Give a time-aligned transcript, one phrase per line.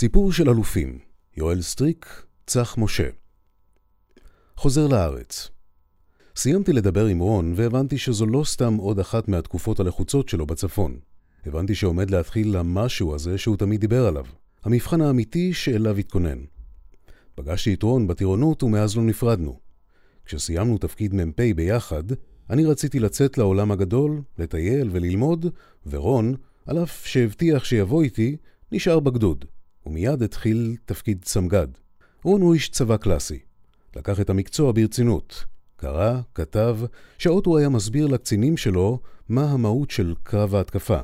[0.00, 0.98] סיפור של אלופים,
[1.36, 3.08] יואל סטריק, צח משה.
[4.56, 5.48] חוזר לארץ.
[6.36, 10.98] סיימתי לדבר עם רון והבנתי שזו לא סתם עוד אחת מהתקופות הלחוצות שלו בצפון.
[11.46, 14.24] הבנתי שעומד להתחיל המשהו הזה שהוא תמיד דיבר עליו,
[14.64, 16.38] המבחן האמיתי שאליו התכונן.
[17.34, 19.58] פגשתי את רון בטירונות ומאז לא נפרדנו.
[20.24, 22.04] כשסיימנו תפקיד מ"פ ביחד,
[22.50, 25.46] אני רציתי לצאת לעולם הגדול, לטייל וללמוד,
[25.86, 26.34] ורון,
[26.66, 28.36] על אף שהבטיח שיבוא איתי,
[28.72, 29.44] נשאר בגדוד.
[29.88, 31.68] ומיד התחיל תפקיד סמג"ד.
[32.24, 33.38] רון הוא איש צבא קלאסי.
[33.96, 35.44] לקח את המקצוע ברצינות.
[35.76, 36.78] קרא, כתב,
[37.18, 40.98] שעות הוא היה מסביר לקצינים שלו מה המהות של קרב ההתקפה.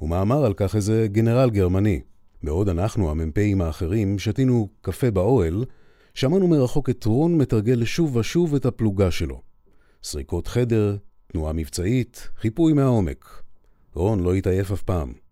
[0.00, 2.00] ומאמר על כך איזה גנרל גרמני.
[2.42, 5.64] בעוד אנחנו, המ"פים האחרים, שתינו קפה באוהל,
[6.14, 9.40] שמענו מרחוק את רון מתרגל שוב ושוב את הפלוגה שלו.
[10.02, 13.42] סריקות חדר, תנועה מבצעית, חיפוי מהעומק.
[13.94, 15.27] רון לא התעייף אף פעם.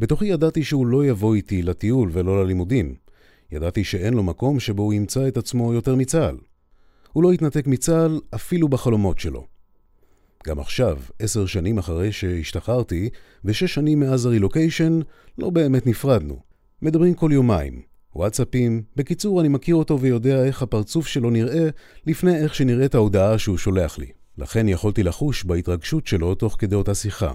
[0.00, 2.94] בתוכי ידעתי שהוא לא יבוא איתי לטיול ולא ללימודים.
[3.52, 6.36] ידעתי שאין לו מקום שבו הוא ימצא את עצמו יותר מצה"ל.
[7.12, 9.46] הוא לא התנתק מצה"ל אפילו בחלומות שלו.
[10.46, 13.08] גם עכשיו, עשר שנים אחרי שהשתחררתי,
[13.44, 15.00] ושש שנים מאז הרילוקיישן,
[15.38, 16.38] לא באמת נפרדנו.
[16.82, 17.82] מדברים כל יומיים,
[18.16, 21.68] וואטסאפים, בקיצור אני מכיר אותו ויודע איך הפרצוף שלו נראה
[22.06, 24.06] לפני איך שנראית ההודעה שהוא שולח לי.
[24.38, 27.32] לכן יכולתי לחוש בהתרגשות שלו תוך כדי אותה שיחה.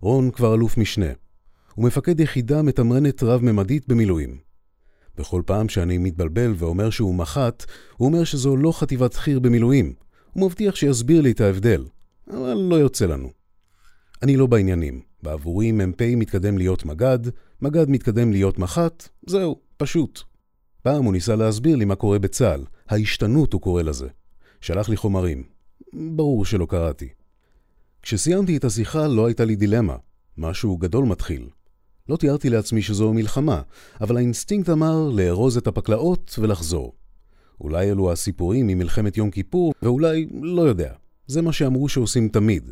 [0.00, 1.12] רון כבר אלוף משנה.
[1.80, 4.38] הוא מפקד יחידה מתמרנת רב-ממדית במילואים.
[5.16, 7.64] בכל פעם שאני מתבלבל ואומר שהוא מח"ט,
[7.96, 9.94] הוא אומר שזו לא חטיבת חי"ר במילואים.
[10.32, 11.84] הוא מבטיח שיסביר לי את ההבדל,
[12.30, 13.30] אבל לא יוצא לנו.
[14.22, 15.00] אני לא בעניינים.
[15.22, 17.18] בעבורי מ"פ מתקדם להיות מג"ד,
[17.62, 20.20] מג"ד מתקדם להיות מח"ט, זהו, פשוט.
[20.82, 24.08] פעם הוא ניסה להסביר לי מה קורה בצה"ל, ההשתנות הוא קורא לזה.
[24.60, 25.42] שלח לי חומרים.
[25.92, 27.08] ברור שלא קראתי.
[28.02, 29.96] כשסיימתי את השיחה לא הייתה לי דילמה.
[30.38, 31.48] משהו גדול מתחיל.
[32.10, 33.62] לא תיארתי לעצמי שזו מלחמה,
[34.00, 36.92] אבל האינסטינקט אמר לארוז את הפק״לאות ולחזור.
[37.60, 40.92] אולי אלו הסיפורים ממלחמת יום כיפור, ואולי לא יודע.
[41.26, 42.70] זה מה שאמרו שעושים תמיד.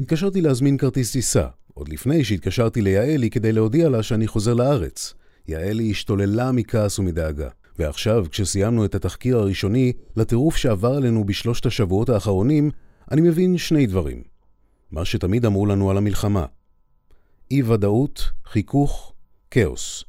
[0.00, 5.14] התקשרתי להזמין כרטיס טיסה, עוד לפני שהתקשרתי ליעלי כדי להודיע לה שאני חוזר לארץ.
[5.48, 7.48] יעלי השתוללה מכעס ומדאגה.
[7.78, 12.70] ועכשיו, כשסיימנו את התחקיר הראשוני לטירוף שעבר עלינו בשלושת השבועות האחרונים,
[13.10, 14.22] אני מבין שני דברים.
[14.90, 16.46] מה שתמיד אמרו לנו על המלחמה.
[17.52, 19.12] אי-ודאות, חיכוך,
[19.50, 20.04] כאוס.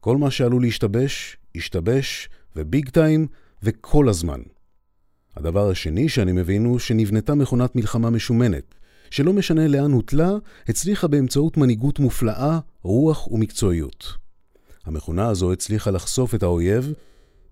[0.00, 3.26] כל מה שעלול להשתבש, השתבש, וביג טיים,
[3.62, 4.40] וכל הזמן.
[5.36, 8.74] הדבר השני שאני מבין הוא שנבנתה מכונת מלחמה משומנת,
[9.10, 10.30] שלא משנה לאן הוטלה,
[10.68, 14.16] הצליחה באמצעות מנהיגות מופלאה, רוח ומקצועיות.
[14.84, 16.92] המכונה הזו הצליחה לחשוף את האויב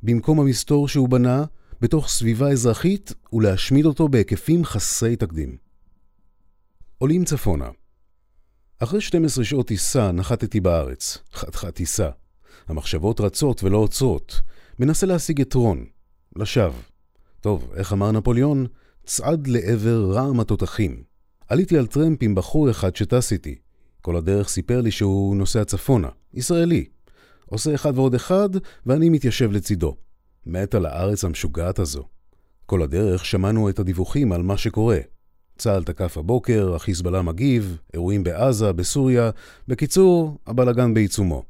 [0.03, 1.45] במקום המסתור שהוא בנה
[1.81, 5.57] בתוך סביבה אזרחית ולהשמיד אותו בהיקפים חסרי תקדים.
[6.99, 7.69] עולים צפונה.
[8.83, 11.19] אחרי 12 שעות טיסה נחתתי בארץ.
[11.35, 12.09] חתיכת טיסה.
[12.69, 14.41] המחשבות רצות ולא עוצרות.
[14.79, 15.85] מנסה להשיג את רון.
[16.37, 16.81] לשווא.
[17.41, 18.67] טוב, איך אמר נפוליאון?
[19.05, 21.03] צעד לעבר רעם התותחים.
[21.49, 23.59] עליתי על טרמפ עם בחור אחד שטס איתי.
[24.03, 26.09] כל הדרך סיפר לי שהוא נוסע צפונה.
[26.35, 26.85] ישראלי.
[27.47, 28.49] עושה אחד ועוד אחד,
[28.87, 29.97] ואני מתיישב לצידו.
[30.47, 32.05] מת על הארץ המשוגעת הזו.
[32.67, 34.99] כל הדרך שמענו את הדיווחים על מה שקורה.
[35.61, 39.31] צה"ל תקף הבוקר, החיזבאללה מגיב, אירועים בעזה, בסוריה,
[39.69, 41.43] בקיצור, הבלגן בעיצומו.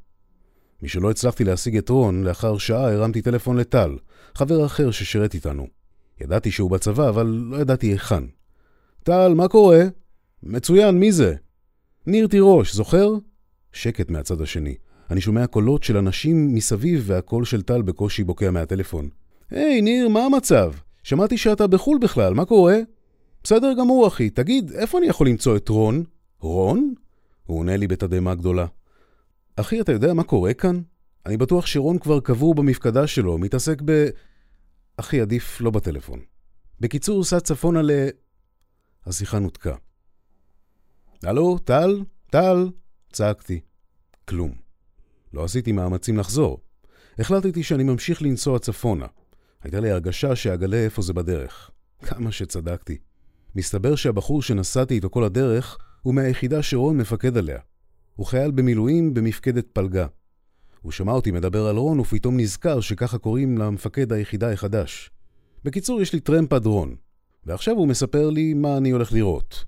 [0.83, 3.97] משלא הצלחתי להשיג את רון, לאחר שעה הרמתי טלפון לטל,
[4.35, 5.67] חבר אחר ששירת איתנו.
[6.21, 8.25] ידעתי שהוא בצבא, אבל לא ידעתי היכן.
[9.03, 9.83] טל, מה קורה?
[10.43, 11.35] מצוין, מי זה?
[12.07, 13.09] ניר תירוש, זוכר?
[13.73, 14.75] שקט מהצד השני.
[15.11, 19.09] אני שומע קולות של אנשים מסביב והקול של טל בקושי בוקע מהטלפון.
[19.51, 20.73] היי, hey, ניר, מה המצב?
[21.03, 22.77] שמעתי שאתה בחו"ל בכלל, מה קורה?
[23.45, 24.31] בסדר גמור, אחי.
[24.31, 26.05] תגיד, איפה אני יכול למצוא את רון?
[26.41, 26.95] רון?
[27.47, 28.67] הוא עונה לי בתדהמה גדולה.
[29.57, 30.81] אחי, אתה יודע מה קורה כאן?
[31.27, 34.09] אני בטוח שרון כבר קבור במפקדה שלו, מתעסק ב...
[34.97, 36.21] אחי, עדיף לא בטלפון.
[36.81, 37.91] בקיצור, סע צפונה ל...
[39.07, 39.75] השיחה נותקה.
[41.23, 42.03] הלו, טל?
[42.31, 42.69] טל?
[43.13, 43.61] צעקתי.
[44.29, 44.53] כלום.
[45.33, 46.61] לא עשיתי מאמצים לחזור.
[47.19, 49.07] החלטתי שאני ממשיך לנסוע צפונה.
[49.63, 51.71] הייתה לי הרגשה שאגלה איפה זה בדרך.
[52.03, 52.99] כמה שצדקתי.
[53.55, 57.59] מסתבר שהבחור שנסעתי איתו כל הדרך הוא מהיחידה שרון מפקד עליה.
[58.17, 60.07] הוא חייל במילואים במפקדת פלגה.
[60.83, 65.11] הוא שמע אותי מדבר על רון ופתאום נזכר שככה קוראים למפקד היחידה החדש.
[65.65, 66.95] בקיצור, יש לי טרמפ עד רון.
[67.47, 69.65] ועכשיו הוא מספר לי מה אני הולך לראות.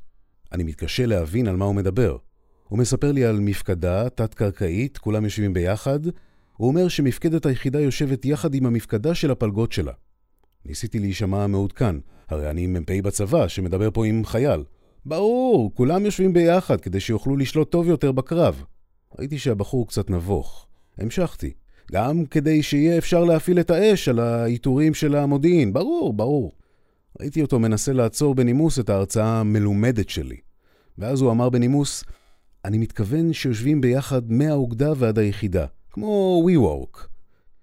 [0.52, 2.17] אני מתקשה להבין על מה הוא מדבר.
[2.69, 6.00] הוא מספר לי על מפקדה תת-קרקעית, כולם יושבים ביחד.
[6.56, 9.93] הוא אומר שמפקדת היחידה יושבת יחד עם המפקדה של הפלגות שלה.
[10.67, 11.97] ניסיתי להישמע מעודכן,
[12.29, 14.64] הרי אני מ"פ בצבא שמדבר פה עם חייל.
[15.06, 18.64] ברור, כולם יושבים ביחד כדי שיוכלו לשלוט טוב יותר בקרב.
[19.19, 20.67] ראיתי שהבחור קצת נבוך.
[20.99, 21.53] המשכתי.
[21.93, 26.53] גם כדי שיהיה אפשר להפעיל את האש על העיטורים של המודיעין, ברור, ברור.
[27.20, 30.37] ראיתי אותו מנסה לעצור בנימוס את ההרצאה המלומדת שלי.
[30.99, 32.05] ואז הוא אמר בנימוס,
[32.64, 37.12] אני מתכוון שיושבים ביחד מהאוגדה ועד היחידה, כמו WeWork.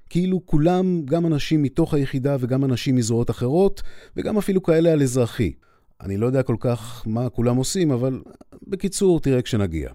[0.10, 3.82] כאילו כולם, גם אנשים מתוך היחידה וגם אנשים מזרועות אחרות,
[4.16, 5.54] וגם אפילו כאלה על אזרחי.
[6.02, 8.22] אני לא יודע כל כך מה כולם עושים, אבל
[8.68, 9.90] בקיצור, תראה כשנגיע.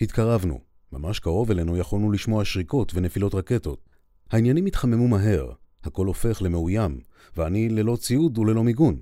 [0.00, 0.60] התקרבנו.
[0.92, 3.88] ממש קרוב אלינו יכולנו לשמוע שריקות ונפילות רקטות.
[4.30, 5.50] העניינים התחממו מהר,
[5.84, 7.00] הכל הופך למאוים,
[7.36, 9.00] ואני ללא ציוד וללא מיגון.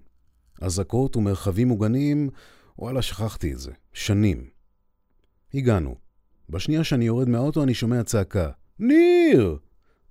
[0.61, 2.31] אזעקות ומרחבים מוגנים,
[2.79, 3.71] וואלה, שכחתי את זה.
[3.93, 4.51] שנים.
[5.55, 5.95] הגענו.
[6.51, 8.51] בשנייה שאני יורד מהאוטו אני שומע צעקה.
[8.79, 9.59] ניר!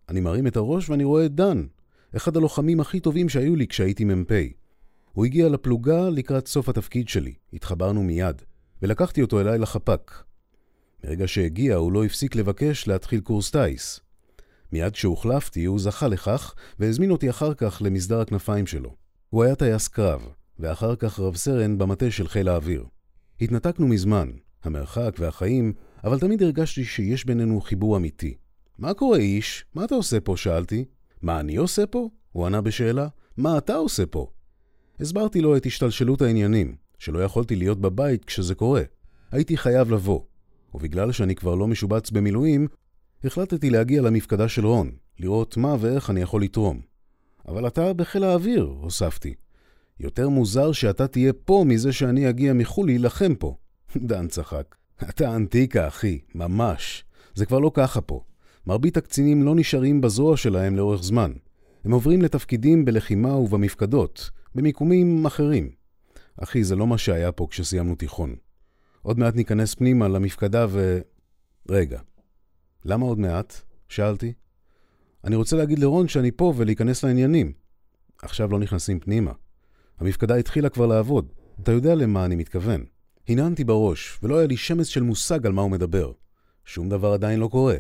[0.10, 1.66] אני מרים את הראש ואני רואה את דן,
[2.16, 4.32] אחד הלוחמים הכי טובים שהיו לי כשהייתי מ"פ.
[5.14, 8.42] הוא הגיע לפלוגה לקראת סוף התפקיד שלי, התחברנו מיד,
[8.82, 10.24] ולקחתי אותו אליי לחפ"ק.
[11.04, 14.00] מרגע שהגיע הוא לא הפסיק לבקש להתחיל קורס טיס.
[14.72, 18.96] מיד כשהוחלפתי הוא זכה לכך, והזמין אותי אחר כך למסדר הכנפיים שלו.
[19.30, 20.28] הוא היה טייס קרב,
[20.60, 22.86] ואחר כך רב סרן במטה של חיל האוויר.
[23.42, 24.32] התנתקנו מזמן,
[24.64, 25.74] המרחק והחיים,
[26.04, 28.38] אבל תמיד הרגשתי שיש בינינו חיבור אמיתי.
[28.80, 29.66] מה קורה איש?
[29.74, 30.38] מה אתה עושה פה?
[30.38, 30.86] שאלתי.
[31.22, 32.10] מה אני עושה פה?
[32.32, 33.08] הוא ענה בשאלה.
[33.38, 34.32] מה אתה עושה פה?
[35.00, 38.82] הסברתי לו את השתלשלות העניינים, שלא יכולתי להיות בבית כשזה קורה.
[39.32, 40.22] הייתי חייב לבוא,
[40.74, 42.68] ובגלל שאני כבר לא משובץ במילואים,
[43.24, 46.82] החלטתי להגיע למפקדה של רון, לראות מה ואיך אני יכול לתרום.
[47.48, 49.34] אבל אתה בחיל האוויר, הוספתי.
[50.00, 53.56] יותר מוזר שאתה תהיה פה מזה שאני אגיע מחו"ל להילחם פה.
[53.96, 54.76] דן צחק.
[55.10, 57.06] אתה אנטיקה, אחי, ממש.
[57.36, 58.24] זה כבר לא ככה פה.
[58.68, 61.32] מרבית הקצינים לא נשארים בזרוע שלהם לאורך זמן.
[61.84, 65.70] הם עוברים לתפקידים בלחימה ובמפקדות, במיקומים אחרים.
[66.38, 68.36] אחי, זה לא מה שהיה פה כשסיימנו תיכון.
[69.02, 71.00] עוד מעט ניכנס פנימה למפקדה ו...
[71.70, 72.00] רגע,
[72.86, 73.62] למה עוד מעט?
[73.90, 74.34] שאלתי.
[75.24, 77.54] אני רוצה להגיד לרון שאני פה ולהיכנס לעניינים.
[78.22, 79.32] עכשיו לא נכנסים פנימה.
[80.00, 81.32] המפקדה התחילה כבר לעבוד.
[81.62, 82.86] אתה יודע למה אני מתכוון.
[83.28, 86.12] הנענתי בראש, ולא היה לי שמץ של מושג על מה הוא מדבר.
[86.66, 87.76] שום דבר עדיין לא קורה.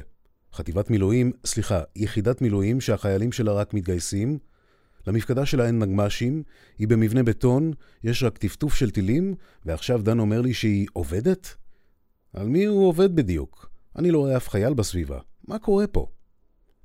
[0.55, 4.37] חטיבת מילואים, סליחה, יחידת מילואים שהחיילים שלה רק מתגייסים,
[5.07, 6.43] למפקדה שלה אין נגמ"שים,
[6.77, 7.71] היא במבנה בטון,
[8.03, 9.35] יש רק טפטוף של טילים,
[9.65, 11.55] ועכשיו דן אומר לי שהיא עובדת?
[12.33, 13.69] על מי הוא עובד בדיוק?
[13.95, 15.19] אני לא רואה אף חייל בסביבה.
[15.47, 16.07] מה קורה פה?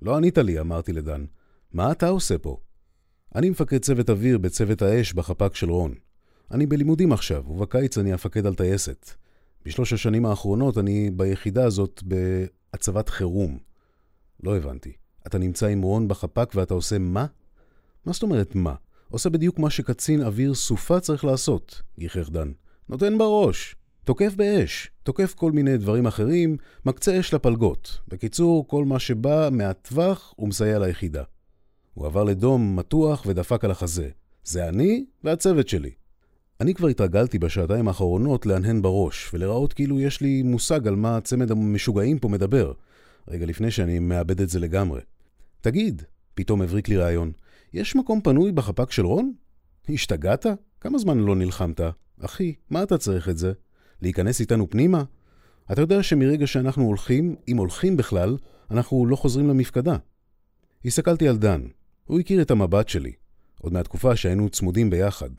[0.02, 1.24] לא ענית לי, אמרתי לדן.
[1.72, 2.60] מה אתה עושה פה?
[3.34, 5.94] אני מפקד צוות אוויר בצוות האש בחפ"ק של רון.
[6.50, 9.10] אני בלימודים עכשיו, ובקיץ אני אפקד על טייסת.
[9.64, 12.02] בשלוש השנים האחרונות אני ביחידה הזאת
[12.72, 13.58] בהצבת חירום.
[14.42, 14.92] לא הבנתי.
[15.26, 17.26] אתה נמצא עם רון בחפ"ק ואתה עושה מה?
[18.06, 18.74] מה זאת אומרת מה?
[19.08, 22.52] עושה בדיוק מה שקצין אוויר סופה צריך לעשות, גיחך דן.
[22.88, 23.76] נותן בראש.
[24.04, 27.98] תוקף באש, תוקף כל מיני דברים אחרים, מקצה אש לפלגות.
[28.08, 31.22] בקיצור, כל מה שבא מהטווח הוא מסייע ליחידה.
[31.94, 34.08] הוא עבר לדום מתוח ודפק על החזה.
[34.44, 35.90] זה אני והצוות שלי.
[36.60, 41.50] אני כבר התרגלתי בשעתיים האחרונות להנהן בראש, ולראות כאילו יש לי מושג על מה הצמד
[41.50, 42.72] המשוגעים פה מדבר,
[43.28, 45.00] רגע לפני שאני מאבד את זה לגמרי.
[45.60, 46.02] תגיד,
[46.34, 47.32] פתאום הבריק לי רעיון,
[47.72, 49.32] יש מקום פנוי בחפ"ק של רון?
[49.88, 50.46] השתגעת?
[50.80, 51.80] כמה זמן לא נלחמת?
[52.20, 53.52] אחי, מה אתה צריך את זה?
[54.02, 55.04] להיכנס איתנו פנימה?
[55.72, 58.36] אתה יודע שמרגע שאנחנו הולכים, אם הולכים בכלל,
[58.70, 59.96] אנחנו לא חוזרים למפקדה.
[60.84, 61.62] הסתכלתי על דן.
[62.04, 63.12] הוא הכיר את המבט שלי.
[63.60, 65.30] עוד מהתקופה שהיינו צמודים ביחד.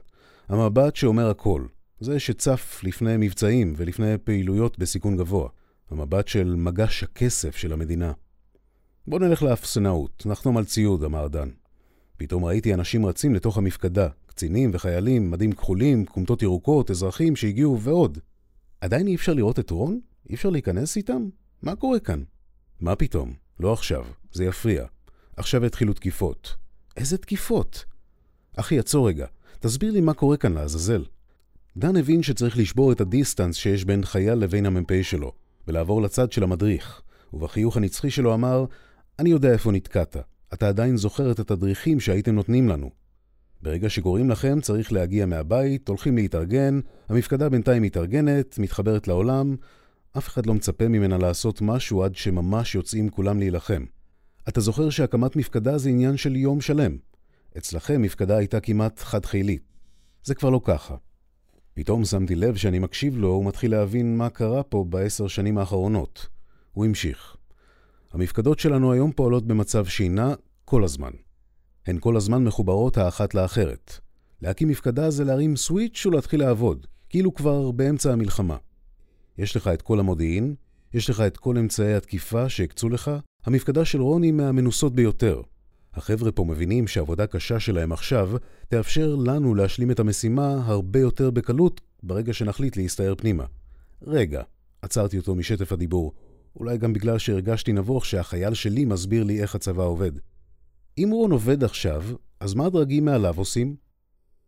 [0.50, 1.66] המבט שאומר הכל.
[2.00, 5.50] זה שצף לפני מבצעים ולפני פעילויות בסיכון גבוה.
[5.92, 8.12] המבט של מגש הכסף של המדינה.
[9.08, 11.50] בוא נלך לאפסנאות, נחתום על ציוד, אמר דן.
[12.18, 18.18] פתאום ראיתי אנשים רצים לתוך המפקדה, קצינים וחיילים, מדים כחולים, כומתות ירוקות, אזרחים שהגיעו ועוד.
[18.82, 20.00] עדיין אי אפשר לראות את רון?
[20.30, 21.30] אי אפשר להיכנס איתם?
[21.62, 22.24] מה קורה כאן?
[22.80, 23.34] מה פתאום?
[23.60, 24.86] לא עכשיו, זה יפריע.
[25.38, 26.56] עכשיו יתחילו תקיפות.
[26.98, 27.86] איזה תקיפות?
[28.56, 29.26] אחי, עצור רגע.
[29.64, 31.04] תסביר לי מה קורה כאן לעזאזל.
[31.78, 35.32] דן הבין שצריך לשבור את הדיסטנס שיש בין חייל לבין המ"פ שלו,
[35.68, 37.02] ולעבור לצד של המדריך,
[37.34, 38.66] ובחיוך הנצחי שלו אמר,
[39.20, 40.18] אני יודע איפה נתקעת.
[40.54, 42.90] אתה עדיין זוכר את התדריכים שהייתם נותנים לנו.
[43.62, 49.56] ברגע שקוראים לכם צריך להגיע מהבית, הולכים להתארגן, המפקדה בינתיים מתארגנת, מתחברת לעולם,
[50.18, 53.86] אף אחד לא מצפה ממנה לעשות משהו עד שממש יוצאים כולם להילחם.
[54.50, 57.11] אתה זוכר שהקמת מפקדה זה עניין של יום שלם.
[57.58, 59.64] אצלכם מפקדה הייתה כמעט חד-חילית.
[60.24, 60.96] זה כבר לא ככה.
[61.74, 66.28] פתאום שמתי לב שאני מקשיב לו ומתחיל להבין מה קרה פה בעשר שנים האחרונות.
[66.72, 67.36] הוא המשיך.
[68.12, 70.34] המפקדות שלנו היום פועלות במצב שינה
[70.66, 71.12] כל הזמן.
[71.88, 74.00] הן כל הזמן מחוברות האחת לאחרת.
[74.42, 78.58] להקים מפקדה זה להרים סוויץ' ולהתחיל לעבוד, כאילו כבר באמצע המלחמה.
[79.38, 80.56] יש לך את כל המודיעין,
[80.94, 83.12] יש לך את כל אמצעי התקיפה שהקצו לך,
[83.46, 85.42] המפקדה של רון היא מהמנוסות ביותר.
[85.94, 88.32] החבר'ה פה מבינים שעבודה קשה שלהם עכשיו
[88.68, 93.46] תאפשר לנו להשלים את המשימה הרבה יותר בקלות ברגע שנחליט להסתער פנימה.
[94.08, 94.42] רגע,
[94.82, 96.14] עצרתי אותו משטף הדיבור.
[96.56, 100.12] אולי גם בגלל שהרגשתי נבוך שהחייל שלי מסביר לי איך הצבא עובד.
[100.98, 102.04] אם רון עובד עכשיו,
[102.40, 103.76] אז מה הדרגים מעליו עושים?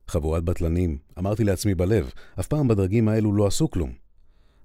[0.08, 3.92] חבורת בטלנים, אמרתי לעצמי בלב, אף פעם בדרגים האלו לא עשו כלום.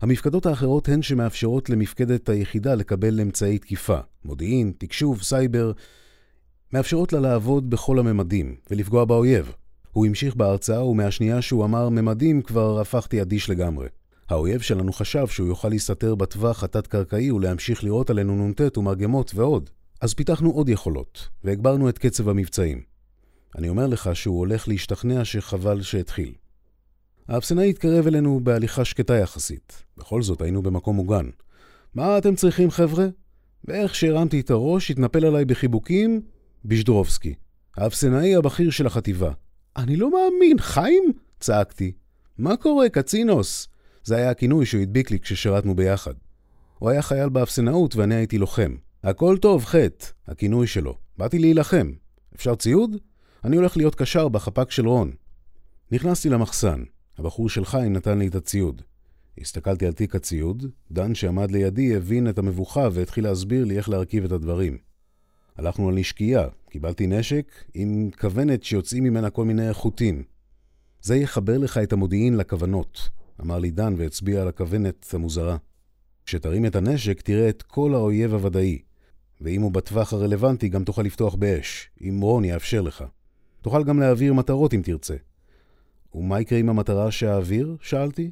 [0.00, 5.72] המפקדות האחרות הן שמאפשרות למפקדת היחידה לקבל אמצעי תקיפה, מודיעין, תקשוב, סייבר,
[6.72, 9.52] מאפשרות לה לעבוד בכל הממדים ולפגוע באויב.
[9.92, 13.88] הוא המשיך בהרצאה ומהשנייה שהוא אמר ממדים כבר הפכתי אדיש לגמרי.
[14.28, 19.70] האויב שלנו חשב שהוא יוכל להסתתר בטווח התת-קרקעי ולהמשיך לראות עלינו נ"ט ומרגמות ועוד.
[20.00, 22.80] אז פיתחנו עוד יכולות, והגברנו את קצב המבצעים.
[23.58, 26.32] אני אומר לך שהוא הולך להשתכנע שחבל שהתחיל.
[27.28, 29.84] האפסנאי התקרב אלינו בהליכה שקטה יחסית.
[29.96, 31.26] בכל זאת היינו במקום מוגן.
[31.94, 33.06] מה אתם צריכים, חבר'ה?
[33.64, 36.20] ואיך שהרמתי את הראש, התנפל עליי בחיבוקים
[36.68, 37.34] בישדרובסקי,
[37.76, 39.32] האפסנאי הבכיר של החטיבה.
[39.76, 41.12] אני לא מאמין, חיים?
[41.40, 41.92] צעקתי.
[42.38, 43.68] מה קורה, קצינוס?
[44.04, 46.14] זה היה הכינוי שהוא הדביק לי כששירתנו ביחד.
[46.78, 48.74] הוא היה חייל באפסנאות ואני הייתי לוחם.
[49.04, 50.98] הכל טוב, חטא, הכינוי שלו.
[51.18, 51.92] באתי להילחם.
[52.34, 52.96] אפשר ציוד?
[53.44, 55.12] אני הולך להיות קשר בחפ"ק של רון.
[55.92, 56.82] נכנסתי למחסן.
[57.18, 58.82] הבחור של חיים נתן לי את הציוד.
[59.40, 64.24] הסתכלתי על תיק הציוד, דן שעמד לידי הבין את המבוכה והתחיל להסביר לי איך להרכיב
[64.24, 64.78] את הדברים.
[65.58, 70.22] הלכנו על נשקייה, קיבלתי נשק עם כוונת שיוצאים ממנה כל מיני חוטים.
[71.02, 73.08] זה יחבר לך את המודיעין לכוונות,
[73.40, 75.56] אמר לי דן והצביע על הכוונת המוזרה.
[76.26, 78.78] כשתרים את הנשק תראה את כל האויב הוודאי,
[79.40, 83.04] ואם הוא בטווח הרלוונטי גם תוכל לפתוח באש, אם רון יאפשר לך.
[83.62, 85.16] תוכל גם להעביר מטרות אם תרצה.
[86.14, 87.76] ומה יקרה עם המטרה שאעביר?
[87.80, 88.30] שאלתי.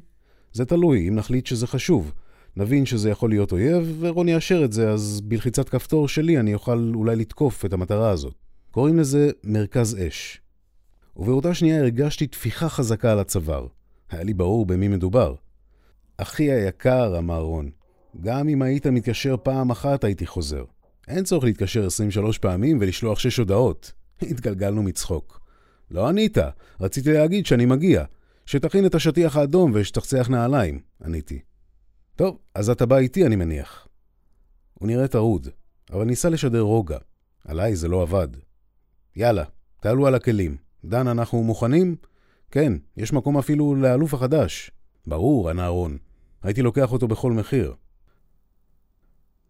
[0.53, 2.13] זה תלוי, אם נחליט שזה חשוב.
[2.57, 6.91] נבין שזה יכול להיות אויב, ורון יאשר את זה, אז בלחיצת כפתור שלי אני אוכל
[6.95, 8.33] אולי לתקוף את המטרה הזאת.
[8.71, 10.41] קוראים לזה מרכז אש.
[11.15, 13.67] ובאותה שנייה הרגשתי תפיחה חזקה על הצוואר.
[14.09, 15.35] היה לי ברור במי מדובר.
[16.17, 17.69] אחי היקר, אמר רון,
[18.21, 20.63] גם אם היית מתקשר פעם אחת הייתי חוזר.
[21.07, 23.91] אין צורך להתקשר 23 פעמים ולשלוח 6 הודעות.
[24.31, 25.41] התגלגלנו מצחוק.
[25.91, 26.37] לא ענית,
[26.81, 28.03] רציתי להגיד שאני מגיע.
[28.45, 31.39] שתכין את השטיח האדום ושתחצח נעליים, עניתי.
[32.17, 33.87] טוב, אז אתה בא איתי, אני מניח.
[34.73, 35.47] הוא נראה טרוד,
[35.91, 36.97] אבל ניסה לשדר רוגע.
[37.45, 38.27] עליי זה לא עבד.
[39.15, 39.43] יאללה,
[39.81, 40.57] תעלו על הכלים.
[40.85, 41.95] דן, אנחנו מוכנים?
[42.51, 44.71] כן, יש מקום אפילו לאלוף החדש.
[45.07, 45.97] ברור, ענה רון.
[46.43, 47.73] הייתי לוקח אותו בכל מחיר.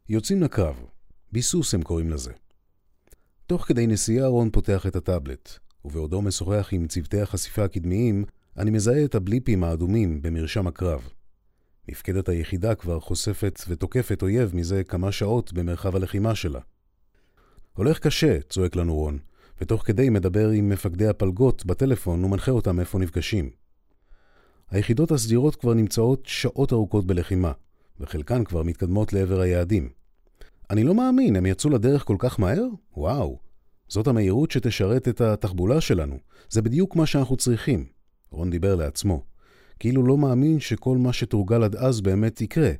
[0.10, 0.86] יוצאים לקרב.
[1.32, 2.32] ביסוס הם קוראים לזה.
[3.46, 8.26] תוך כדי נסיעה רון פותח את הטאבלט, ובעודו משוחח עם צוותי החשיפה הקדמיים,
[8.58, 11.10] אני מזהה את הבליפים האדומים במרשם הקרב.
[11.90, 16.60] מפקדת היחידה כבר חושפת ותוקפת אויב מזה כמה שעות במרחב הלחימה שלה.
[17.74, 19.20] הולך קשה, צועק לנו רון,
[19.62, 23.50] ותוך כדי מדבר עם מפקדי הפלגות בטלפון ומנחה אותם איפה נפגשים.
[24.70, 27.52] היחידות הסדירות כבר נמצאות שעות ארוכות בלחימה,
[28.00, 29.90] וחלקן כבר מתקדמות לעבר היעדים.
[30.70, 32.64] אני לא מאמין, הם יצאו לדרך כל כך מהר?
[32.98, 33.40] וואו.
[33.88, 36.18] זאת המהירות שתשרת את התחבולה שלנו.
[36.50, 37.86] זה בדיוק מה שאנחנו צריכים.
[38.32, 39.24] רון דיבר לעצמו.
[39.80, 42.72] כאילו לא מאמין שכל מה שתורגל עד אז באמת יקרה.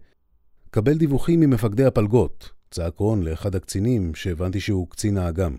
[0.70, 5.56] קבל דיווחים ממפקדי הפלגות, צעק רון לאחד הקצינים שהבנתי שהוא קצין האג"ם.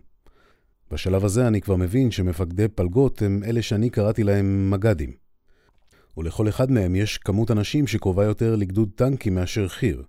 [0.91, 5.13] בשלב הזה אני כבר מבין שמפקדי פלגות הם אלה שאני קראתי להם מג"דים.
[6.17, 10.03] ולכל אחד מהם יש כמות אנשים שקרובה יותר לגדוד טנקים מאשר חי"ר.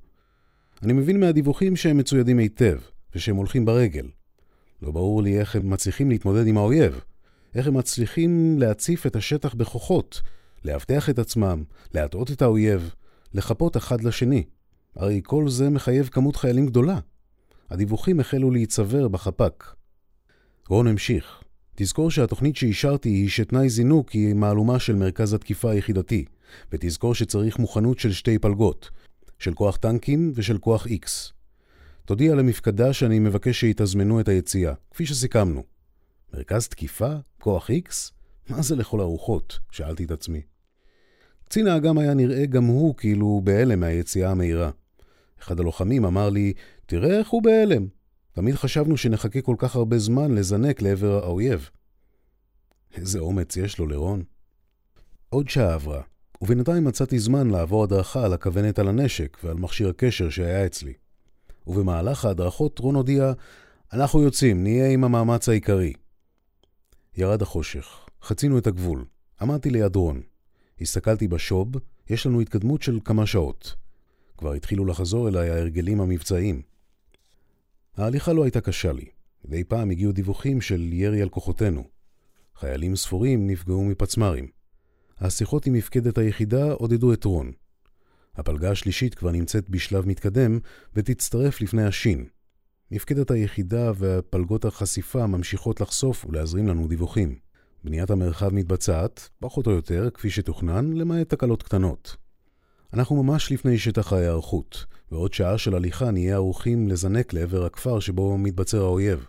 [0.83, 2.77] אני מבין מהדיווחים שהם מצוידים היטב,
[3.15, 4.07] ושהם הולכים ברגל.
[4.81, 6.99] לא ברור לי איך הם מצליחים להתמודד עם האויב,
[7.55, 10.21] איך הם מצליחים להציף את השטח בכוחות,
[10.65, 11.63] לאבטח את עצמם,
[11.93, 12.93] להטעות את האויב,
[13.33, 14.43] לחפות אחד לשני.
[14.95, 16.99] הרי כל זה מחייב כמות חיילים גדולה.
[17.69, 19.75] הדיווחים החלו להיצבר בחפ"ק.
[20.69, 21.43] רון המשיך.
[21.75, 26.25] תזכור שהתוכנית שאישרתי היא שתנאי זינוק היא מהלומה של מרכז התקיפה היחידתי,
[26.71, 28.89] ותזכור שצריך מוכנות של שתי פלגות,
[29.39, 31.31] של כוח טנקים ושל כוח X.
[32.05, 35.63] תודיע למפקדה שאני מבקש שיתזמנו את היציאה, כפי שסיכמנו.
[36.33, 37.13] מרכז תקיפה?
[37.41, 38.11] כוח X?
[38.49, 39.59] מה זה לכל הרוחות?
[39.71, 40.41] שאלתי את עצמי.
[41.45, 44.69] קצין האג"ם היה נראה גם הוא כאילו בהלם מהיציאה המהירה.
[45.41, 46.53] אחד הלוחמים אמר לי,
[46.85, 47.87] תראה איך הוא בהלם.
[48.31, 51.69] תמיד חשבנו שנחכה כל כך הרבה זמן לזנק לעבר האויב.
[52.95, 54.23] איזה אומץ יש לו לרון.
[55.29, 56.01] עוד שעה עברה,
[56.41, 60.93] ובינתיים מצאתי זמן לעבור הדרכה על הכוונת על הנשק ועל מכשיר הקשר שהיה אצלי.
[61.67, 63.31] ובמהלך ההדרכות רון הודיע,
[63.93, 65.93] אנחנו יוצאים, נהיה עם המאמץ העיקרי.
[67.17, 69.05] ירד החושך, חצינו את הגבול.
[69.41, 70.21] עמדתי ליד רון.
[70.81, 71.67] הסתכלתי בשוב,
[72.09, 73.75] יש לנו התקדמות של כמה שעות.
[74.37, 76.61] כבר התחילו לחזור אליי ההרגלים המבצעיים.
[77.97, 79.05] ההליכה לא הייתה קשה לי.
[79.45, 81.83] מדי פעם הגיעו דיווחים של ירי על כוחותינו.
[82.55, 84.47] חיילים ספורים נפגעו מפצמ"רים.
[85.17, 87.51] השיחות עם מפקדת היחידה עודדו את רון.
[88.35, 90.59] הפלגה השלישית כבר נמצאת בשלב מתקדם
[90.93, 92.25] ותצטרף לפני השין.
[92.91, 97.39] מפקדת היחידה והפלגות החשיפה ממשיכות לחשוף ולהזרים לנו דיווחים.
[97.83, 102.15] בניית המרחב מתבצעת, פחות או יותר, כפי שתוכנן, למעט תקלות קטנות.
[102.93, 108.37] אנחנו ממש לפני שטח ההיערכות, ועוד שעה של הליכה נהיה ערוכים לזנק לעבר הכפר שבו
[108.37, 109.25] מתבצר האויב.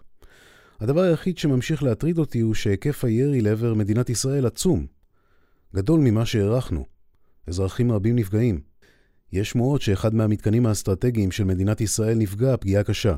[0.81, 4.87] הדבר היחיד שממשיך להטריד אותי הוא שהיקף הירי לעבר מדינת ישראל עצום.
[5.75, 6.85] גדול ממה שהערכנו.
[7.47, 8.61] אזרחים רבים נפגעים.
[9.33, 13.17] יש שמועות שאחד מהמתקנים האסטרטגיים של מדינת ישראל נפגע פגיעה קשה.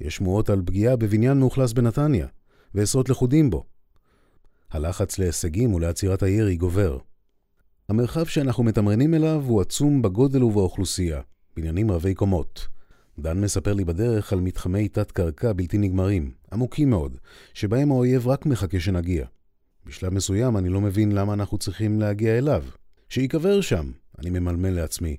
[0.00, 2.26] יש שמועות על פגיעה בבניין מאוכלס בנתניה,
[2.74, 3.64] ועשרות לכודים בו.
[4.70, 6.98] הלחץ להישגים ולעצירת הירי גובר.
[7.88, 11.20] המרחב שאנחנו מתמרנים אליו הוא עצום בגודל ובאוכלוסייה,
[11.56, 12.68] בניינים רבי קומות.
[13.18, 17.18] דן מספר לי בדרך על מתחמי תת-קרקע בלתי נגמרים, עמוקים מאוד,
[17.54, 19.26] שבהם האויב רק מחכה שנגיע.
[19.86, 22.64] בשלב מסוים אני לא מבין למה אנחנו צריכים להגיע אליו.
[23.08, 25.16] שייקבר שם, אני ממלמל לעצמי.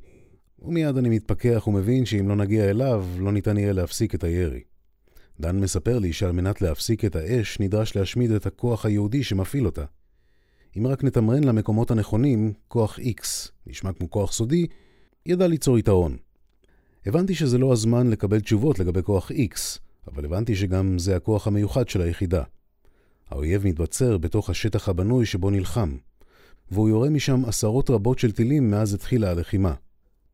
[0.60, 4.62] ומיד אני מתפכח ומבין שאם לא נגיע אליו, לא ניתן יהיה להפסיק את הירי.
[5.40, 9.86] דן מספר לי שעל מנת להפסיק את האש, נדרש להשמיד את הכוח היהודי שמפעיל אותה.
[10.78, 14.68] אם רק נתמרן למקומות הנכונים, כוח X, נשמע כמו כוח סודי,
[15.26, 16.18] ידע ליצור יתרון.
[17.06, 21.90] הבנתי שזה לא הזמן לקבל תשובות לגבי כוח X, אבל הבנתי שגם זה הכוח המיוחד
[21.90, 22.44] של היחידה.
[23.30, 25.98] האויב מתבצר בתוך השטח הבנוי שבו נלחם,
[26.72, 29.74] והוא יורה משם עשרות רבות של טילים מאז התחילה הלחימה.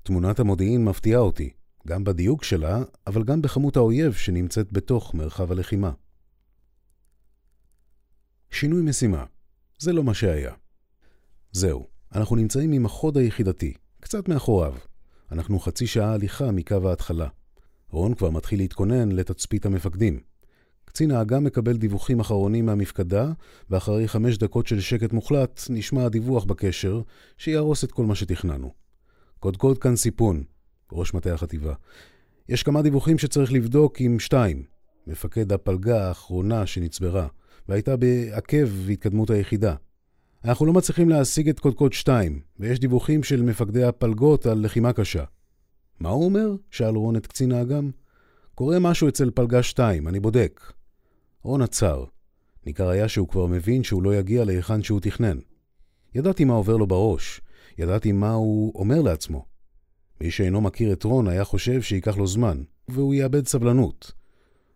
[0.03, 1.49] תמונת המודיעין מפתיעה אותי,
[1.87, 5.91] גם בדיוק שלה, אבל גם בכמות האויב שנמצאת בתוך מרחב הלחימה.
[8.51, 9.25] שינוי משימה.
[9.79, 10.53] זה לא מה שהיה.
[11.51, 14.75] זהו, אנחנו נמצאים עם החוד היחידתי, קצת מאחוריו.
[15.31, 17.27] אנחנו חצי שעה הליכה מקו ההתחלה.
[17.89, 20.19] רון כבר מתחיל להתכונן לתצפית המפקדים.
[20.85, 23.31] קצין האג"ם מקבל דיווחים אחרונים מהמפקדה,
[23.69, 27.01] ואחרי חמש דקות של שקט מוחלט, נשמע הדיווח בקשר,
[27.37, 28.73] שיהרוס את כל מה שתכננו.
[29.39, 30.43] קודקוד כאן סיפון,
[30.93, 31.73] ראש מטה החטיבה.
[32.49, 34.63] יש כמה דיווחים שצריך לבדוק עם שתיים.
[35.07, 37.27] מפקד הפלגה האחרונה שנצברה,
[37.69, 39.75] והייתה בעקב התקדמות היחידה.
[40.45, 45.23] אנחנו לא מצליחים להשיג את קודקוד 2, ויש דיווחים של מפקדי הפלגות על לחימה קשה.
[45.99, 46.55] מה הוא אומר?
[46.71, 47.91] שאל רון את קצין האג"ם.
[48.55, 50.61] קורה משהו אצל פלגה 2, אני בודק.
[51.43, 52.03] רון עצר.
[52.65, 55.37] ניכר היה שהוא כבר מבין שהוא לא יגיע להיכן שהוא תכנן.
[56.15, 57.41] ידעתי מה עובר לו בראש,
[57.77, 59.52] ידעתי מה הוא אומר לעצמו.
[60.21, 64.11] מי שאינו מכיר את רון היה חושב שייקח לו זמן, והוא יאבד סבלנות.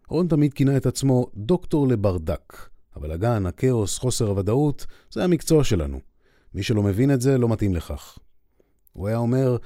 [0.10, 2.70] רון תמיד כינה את עצמו דוקטור לברדק.
[2.96, 6.00] הבלאגן, הכאוס, חוסר הוודאות, זה המקצוע שלנו.
[6.54, 8.18] מי שלא מבין את זה, לא מתאים לכך.
[8.94, 9.58] הוא היה אומר,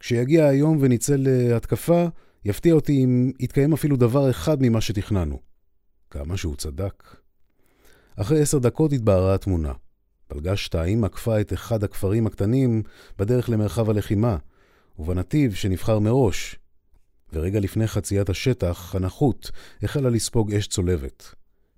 [0.00, 2.06] כשיגיע היום ונצא להתקפה,
[2.44, 5.40] יפתיע אותי אם יתקיים אפילו דבר אחד ממה שתכננו.
[6.10, 7.16] כמה שהוא צדק.
[8.16, 9.72] אחרי עשר דקות התבהרה התמונה.
[10.28, 12.82] פלגה שתיים עקפה את אחד הכפרים הקטנים
[13.18, 14.36] בדרך למרחב הלחימה,
[14.98, 16.56] ובנתיב שנבחר מראש.
[17.32, 19.50] ורגע לפני חציית השטח, הנחות
[19.82, 21.34] החלה לספוג אש צולבת.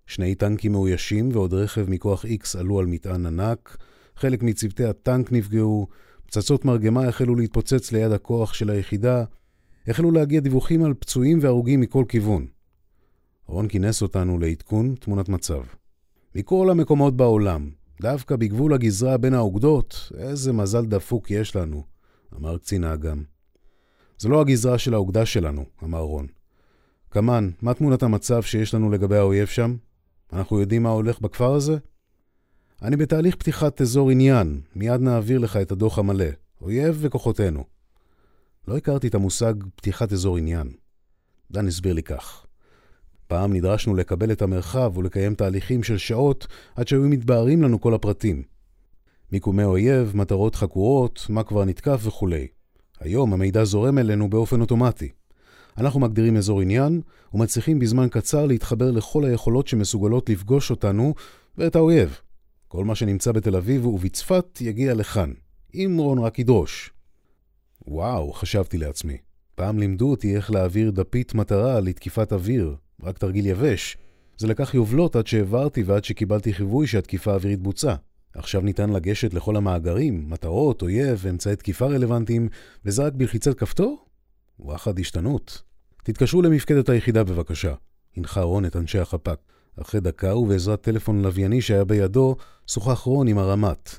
[0.07, 3.77] שני טנקים מאוישים ועוד רכב מכוח X עלו על מטען ענק,
[4.17, 5.87] חלק מצוותי הטנק נפגעו,
[6.27, 9.25] פצצות מרגמה החלו להתפוצץ ליד הכוח של היחידה,
[9.87, 12.47] החלו להגיע דיווחים על פצועים והרוגים מכל כיוון.
[13.47, 15.63] רון כינס אותנו לעדכון תמונת מצב.
[16.35, 21.85] מכל המקומות בעולם, דווקא בגבול הגזרה בין האוגדות, איזה מזל דפוק יש לנו,
[22.37, 23.23] אמר קצין האג"ם.
[24.19, 26.27] זו לא הגזרה של האוגדה שלנו, אמר רון.
[27.09, 29.77] קמן, מה תמונת המצב שיש לנו לגבי האויב שם?
[30.33, 31.77] אנחנו יודעים מה הולך בכפר הזה?
[32.83, 36.27] אני בתהליך פתיחת אזור עניין, מיד נעביר לך את הדוח המלא.
[36.63, 37.65] אויב וכוחותינו.
[38.69, 40.73] לא הכרתי את המושג פתיחת אזור עניין.
[41.51, 42.47] דן הסביר לי כך.
[43.27, 48.43] פעם נדרשנו לקבל את המרחב ולקיים תהליכים של שעות עד שהיו מתבהרים לנו כל הפרטים.
[49.33, 52.47] מיקומי אויב, מטרות חקורות, מה כבר נתקף וכולי.
[53.01, 55.09] היום המידע זורם אלינו באופן אוטומטי.
[55.79, 57.01] אנחנו מגדירים אזור עניין,
[57.35, 61.15] ומצליחים בזמן קצר להתחבר לכל היכולות שמסוגלות לפגוש אותנו
[61.59, 62.21] ואת האויב.
[62.69, 65.33] כל מה שנמצא בתל אביב ובצפת יגיע לכאן,
[65.75, 66.91] אם רון רק ידרוש.
[67.87, 69.17] וואו, חשבתי לעצמי.
[69.55, 73.97] פעם לימדו אותי איך להעביר דפית מטרה לתקיפת אוויר, רק תרגיל יבש.
[74.39, 77.95] זה לקח יובלות עד שהעברתי ועד שקיבלתי חיווי שהתקיפה האווירית בוצעה.
[78.39, 82.49] עכשיו ניתן לגשת לכל המאגרים, מטרות, אויב ואמצעי תקיפה רלוונטיים,
[82.85, 84.05] וזה רק בלחיצת כפתור?
[84.61, 85.63] וואחד השתנות.
[86.03, 87.75] תתקשרו למפקדת היחידה בבקשה.
[88.17, 89.41] הנחה רון את אנשי החפ"ק.
[89.83, 93.91] אחרי דקה ובעזרת טלפון לווייני שהיה בידו, שוחח רון עם הרמ"ט.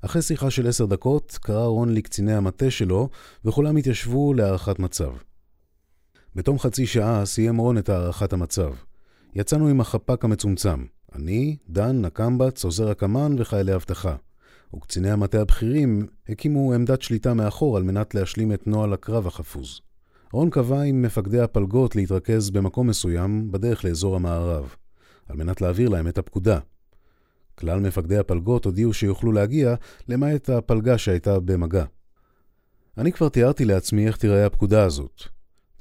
[0.00, 3.08] אחרי שיחה של עשר דקות, קרא רון לקציני המטה שלו,
[3.44, 5.12] וכולם התיישבו להערכת מצב.
[6.34, 8.72] בתום חצי שעה סיים רון את הערכת המצב.
[9.34, 10.84] יצאנו עם החפ"ק המצומצם.
[11.14, 14.16] אני, דן, נקמבץ, עוזר הקמ"ן וחיילי אבטחה.
[14.76, 19.80] וקציני המטה הבכירים הקימו עמדת שליטה מאחור על מנת להשלים את נוהל הקרב החפוז.
[20.32, 24.74] רון קבע עם מפקדי הפלגות להתרכז במקום מסוים בדרך לאזור המערב,
[25.28, 26.58] על מנת להעביר להם את הפקודה.
[27.54, 29.74] כלל מפקדי הפלגות הודיעו שיוכלו להגיע,
[30.08, 31.84] למעט הפלגה שהייתה במגע.
[32.98, 35.22] אני כבר תיארתי לעצמי איך תיראה הפקודה הזאת.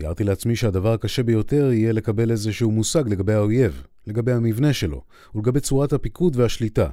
[0.01, 5.03] תיארתי לעצמי שהדבר הקשה ביותר יהיה לקבל איזשהו מושג לגבי האויב, לגבי המבנה שלו,
[5.35, 6.89] ולגבי צורת הפיקוד והשליטה.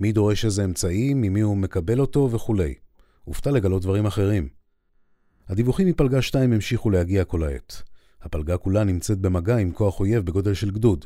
[0.00, 2.74] מי דורש איזה אמצעים, ממי הוא מקבל אותו וכולי.
[3.24, 4.48] הופתע לגלות דברים אחרים.
[5.48, 7.82] הדיווחים מפלגה 2 המשיכו להגיע כל העת.
[8.22, 11.04] הפלגה כולה נמצאת במגע עם כוח אויב בגודל של גדוד,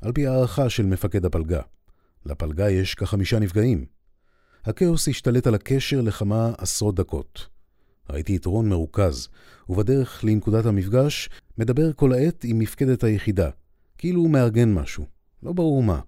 [0.00, 1.60] על פי הערכה של מפקד הפלגה.
[2.26, 3.86] לפלגה יש כחמישה נפגעים.
[4.64, 7.53] הכאוס השתלט על הקשר לכמה עשרות דקות.
[8.10, 9.28] ראיתי את רון מרוכז,
[9.68, 13.50] ובדרך לנקודת המפגש מדבר כל העת עם מפקדת היחידה,
[13.98, 15.04] כאילו הוא מארגן משהו,
[15.42, 16.00] לא ברור מה.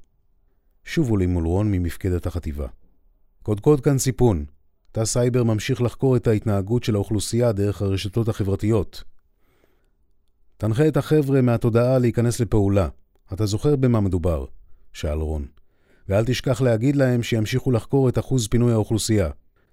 [0.84, 2.66] שובו לי מול רון ממפקדת החטיבה.
[3.42, 4.44] קודקוד כאן סיפון.
[4.92, 9.04] תא סייבר ממשיך לחקור את ההתנהגות של האוכלוסייה דרך הרשתות החברתיות.
[10.56, 12.88] תנחה את החבר'ה מהתודעה להיכנס לפעולה.
[13.32, 14.44] אתה זוכר במה מדובר?
[14.92, 15.46] שאל רון.
[16.08, 19.30] ואל תשכח להגיד להם שימשיכו לחקור את אחוז פינוי האוכלוסייה.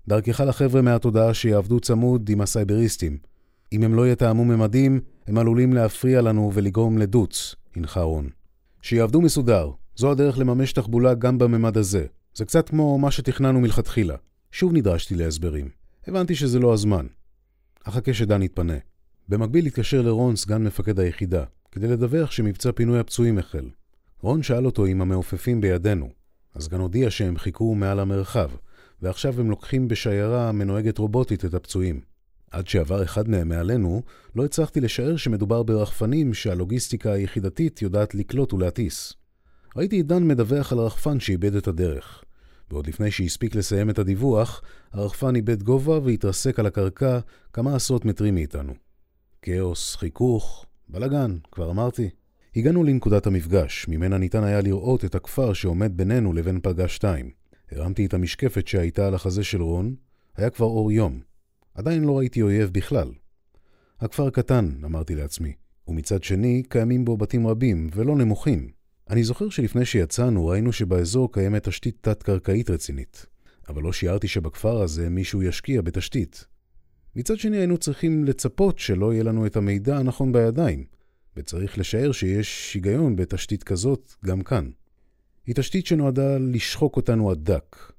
[0.08, 3.18] דרכך לחבר'ה מהתודעה שיעבדו צמוד עם הסייבריסטים.
[3.72, 8.30] אם הם לא יתאמו ממדים, הם עלולים להפריע לנו ולגרום לדוץ, הנחה רון.
[8.82, 12.06] שיעבדו מסודר, זו הדרך לממש תחבולה גם בממד הזה.
[12.36, 14.16] זה קצת כמו מה שתכננו מלכתחילה.
[14.52, 15.70] שוב נדרשתי להסברים.
[16.08, 17.06] הבנתי שזה לא הזמן.
[17.84, 18.78] אחכה שדן יתפנה.
[19.30, 23.70] במקביל התקשר לרון, סגן מפקד היחידה, כדי לדווח שמבצע פינוי הפצועים החל.
[24.22, 26.10] רון שאל אותו אם המעופפים בידינו.
[26.56, 28.50] הסגן הודיע שהם חיכו מעל המרחב,
[29.04, 32.02] ועכשיו הם לוקחים בשיירה מנוהגת רובוטית את הפצועים.
[32.52, 34.02] עד שעבר אחד מהם מעלינו,
[34.36, 39.14] לא הצלחתי לשער שמדובר ברחפנים שהלוגיסטיקה היחידתית יודעת לקלוט ולהטיס.
[39.76, 42.24] ראיתי את דן מדווח על רחפן שאיבד את הדרך.
[42.72, 44.62] ועוד לפני שהספיק לסיים את הדיווח,
[44.94, 47.20] הרחפן איבד גובה והתרסק על הקרקע
[47.54, 48.74] כמה עשרות מטרים מאיתנו.
[49.42, 52.10] כאוס, חיכוך, בלאגן, כבר אמרתי.
[52.56, 57.43] הגענו לנקודת המפגש, ממנה ניתן היה לראות את הכפר שעומד בינינו לבין פלגה 2.
[57.76, 59.96] הרמתי את המשקפת שהייתה על החזה של רון,
[60.36, 61.22] היה כבר אור יום.
[61.74, 63.12] עדיין לא ראיתי אויב בכלל.
[64.00, 65.54] הכפר קטן, אמרתי לעצמי,
[65.88, 68.70] ומצד שני קיימים בו בתים רבים, ולא נמוכים.
[69.10, 73.26] אני זוכר שלפני שיצאנו ראינו שבאזור קיימת תשתית תת-קרקעית רצינית,
[73.70, 76.46] אבל לא שיערתי שבכפר הזה מישהו ישקיע בתשתית.
[77.16, 80.86] מצד שני היינו צריכים לצפות שלא יהיה לנו את המידע הנכון בידיים,
[81.38, 84.70] וצריך לשער שיש היגיון בתשתית כזאת גם כאן.
[85.46, 87.92] היא תשתית שנועדה לשחוק אותנו עד דק,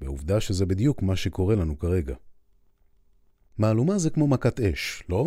[0.00, 2.14] ועובדה שזה בדיוק מה שקורה לנו כרגע.
[3.58, 5.26] מהלומה זה כמו מכת אש, לא?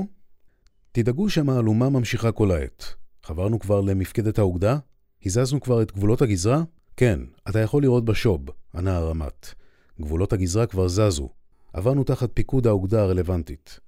[0.92, 2.94] תדאגו שהמהלומה ממשיכה כל העת.
[3.24, 4.78] חברנו כבר למפקדת האוגדה?
[5.26, 6.64] הזזנו כבר את גבולות הגזרה?
[6.98, 9.54] כן, אתה יכול לראות בשוב, ענה הרמת.
[10.02, 11.30] גבולות הגזרה כבר זזו.
[11.74, 13.80] עברנו תחת פיקוד האוגדה הרלוונטית.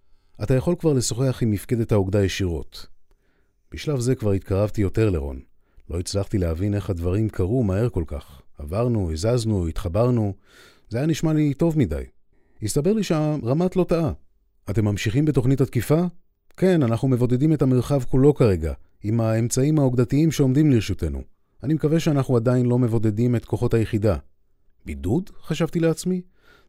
[0.43, 2.87] אתה יכול כבר לשוחח עם מפקדת האוגדה ישירות.
[3.71, 5.50] בשלב זה כבר התקרבתי יותר לרון.
[5.91, 8.41] לא הצלחתי להבין איך הדברים קרו מהר כל כך.
[8.57, 10.33] עברנו, הזזנו, התחברנו.
[10.89, 12.03] זה היה נשמע לי טוב מדי.
[12.63, 14.11] הסתבר לי שהרמת לא טעה.
[14.69, 16.01] אתם ממשיכים בתוכנית התקיפה?
[16.57, 18.73] כן, אנחנו מבודדים את המרחב כולו כרגע,
[19.03, 21.21] עם האמצעים האוגדתיים שעומדים לרשותנו.
[21.63, 24.17] אני מקווה שאנחנו עדיין לא מבודדים את כוחות היחידה.
[24.85, 25.29] בידוד?
[25.41, 26.21] חשבתי לעצמי.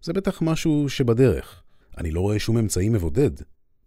[0.03, 1.63] זה בטח משהו שבדרך.
[1.99, 3.31] אני לא רואה שום אמצעי מבודד.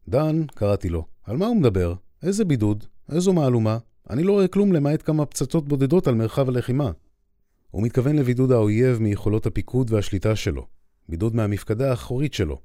[0.08, 1.94] דן, קראתי לו, על מה הוא מדבר?
[2.24, 2.84] איזה בידוד?
[3.12, 3.78] איזו מהלומה?
[4.10, 6.92] אני לא רואה כלום למעט כמה פצצות בודדות על מרחב הלחימה.
[7.72, 10.68] הוא מתכוון לבידוד האויב מיכולות הפיקוד והשליטה שלו.
[11.10, 12.62] בידוד מהמפקדה האחורית שלו.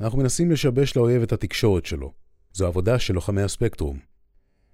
[0.00, 2.12] אנחנו מנסים לשבש לאויב את התקשורת שלו.
[2.52, 3.98] זו עבודה של לוחמי הספקטרום.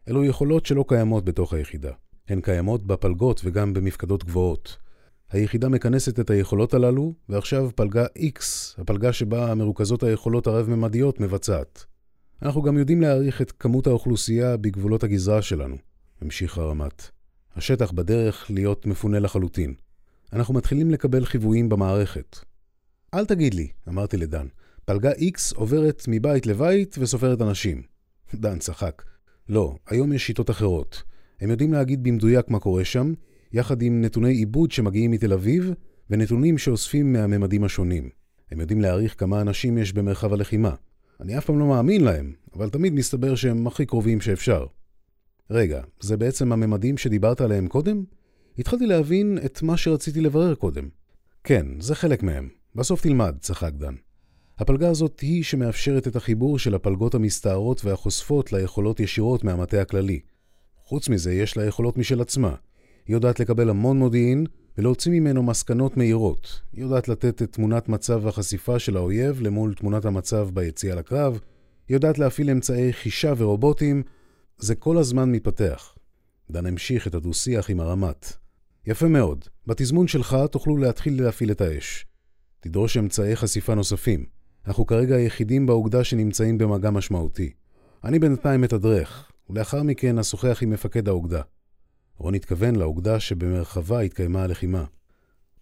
[0.09, 1.93] אלו יכולות שלא קיימות בתוך היחידה.
[2.29, 4.79] הן קיימות בפלגות וגם במפקדות גבוהות.
[5.31, 8.43] היחידה מכנסת את היכולות הללו, ועכשיו פלגה X,
[8.79, 11.85] הפלגה שבה מרוכזות היכולות הרב-ממדיות, מבצעת.
[12.45, 15.77] אנחנו גם יודעים להעריך את כמות האוכלוסייה בגבולות הגזרה שלנו,
[16.21, 17.11] המשיך הרמת.
[17.57, 19.75] השטח בדרך להיות מפונה לחלוטין.
[20.33, 22.39] אנחנו מתחילים לקבל חיוויים במערכת.
[23.15, 24.47] אל תגיד לי, אמרתי לדן,
[24.85, 27.83] פלגה X עוברת מבית לבית וסופרת אנשים.
[28.35, 29.03] דן צחק.
[29.49, 31.03] לא, היום יש שיטות אחרות.
[31.41, 33.13] הם יודעים להגיד במדויק מה קורה שם,
[33.53, 35.71] יחד עם נתוני עיבוד שמגיעים מתל אביב,
[36.11, 38.09] ונתונים שאוספים מהממדים השונים.
[38.51, 40.75] הם יודעים להעריך כמה אנשים יש במרחב הלחימה.
[41.21, 44.67] אני אף פעם לא מאמין להם, אבל תמיד מסתבר שהם הכי קרובים שאפשר.
[45.51, 48.05] רגע, זה בעצם הממדים שדיברת עליהם קודם?
[48.59, 50.89] התחלתי להבין את מה שרציתי לברר קודם.
[51.45, 52.49] כן, זה חלק מהם.
[52.75, 53.95] בסוף תלמד, צחק דן.
[54.59, 60.21] הפלגה הזאת היא שמאפשרת את החיבור של הפלגות המסתערות והחושפות ליכולות ישירות מהמטה הכללי.
[60.85, 62.55] חוץ מזה, יש לה יכולות משל עצמה.
[63.07, 64.47] היא יודעת לקבל המון מודיעין
[64.79, 66.61] ולהוציא ממנו מסקנות מהירות.
[66.73, 71.41] היא יודעת לתת את תמונת מצב החשיפה של האויב למול תמונת המצב ביציאה לקרב.
[71.89, 74.03] היא יודעת להפעיל אמצעי חישה ורובוטים.
[74.59, 75.95] זה כל הזמן מתפתח.
[76.51, 78.33] דן המשיך את הדו-שיח עם הרמת.
[78.87, 79.45] יפה מאוד.
[79.67, 82.07] בתזמון שלך תוכלו להתחיל להפעיל את האש.
[82.61, 84.25] תדרוש אמצעי חשיפה נוספים.
[84.67, 87.53] אנחנו כרגע היחידים באוגדה שנמצאים במגע משמעותי.
[88.05, 91.43] אני בינתיים מתדרך, ולאחר מכן אשוחח עם מפקד האוגדה.
[92.19, 94.85] רון התכוון לאוגדה שבמרחבה התקיימה הלחימה.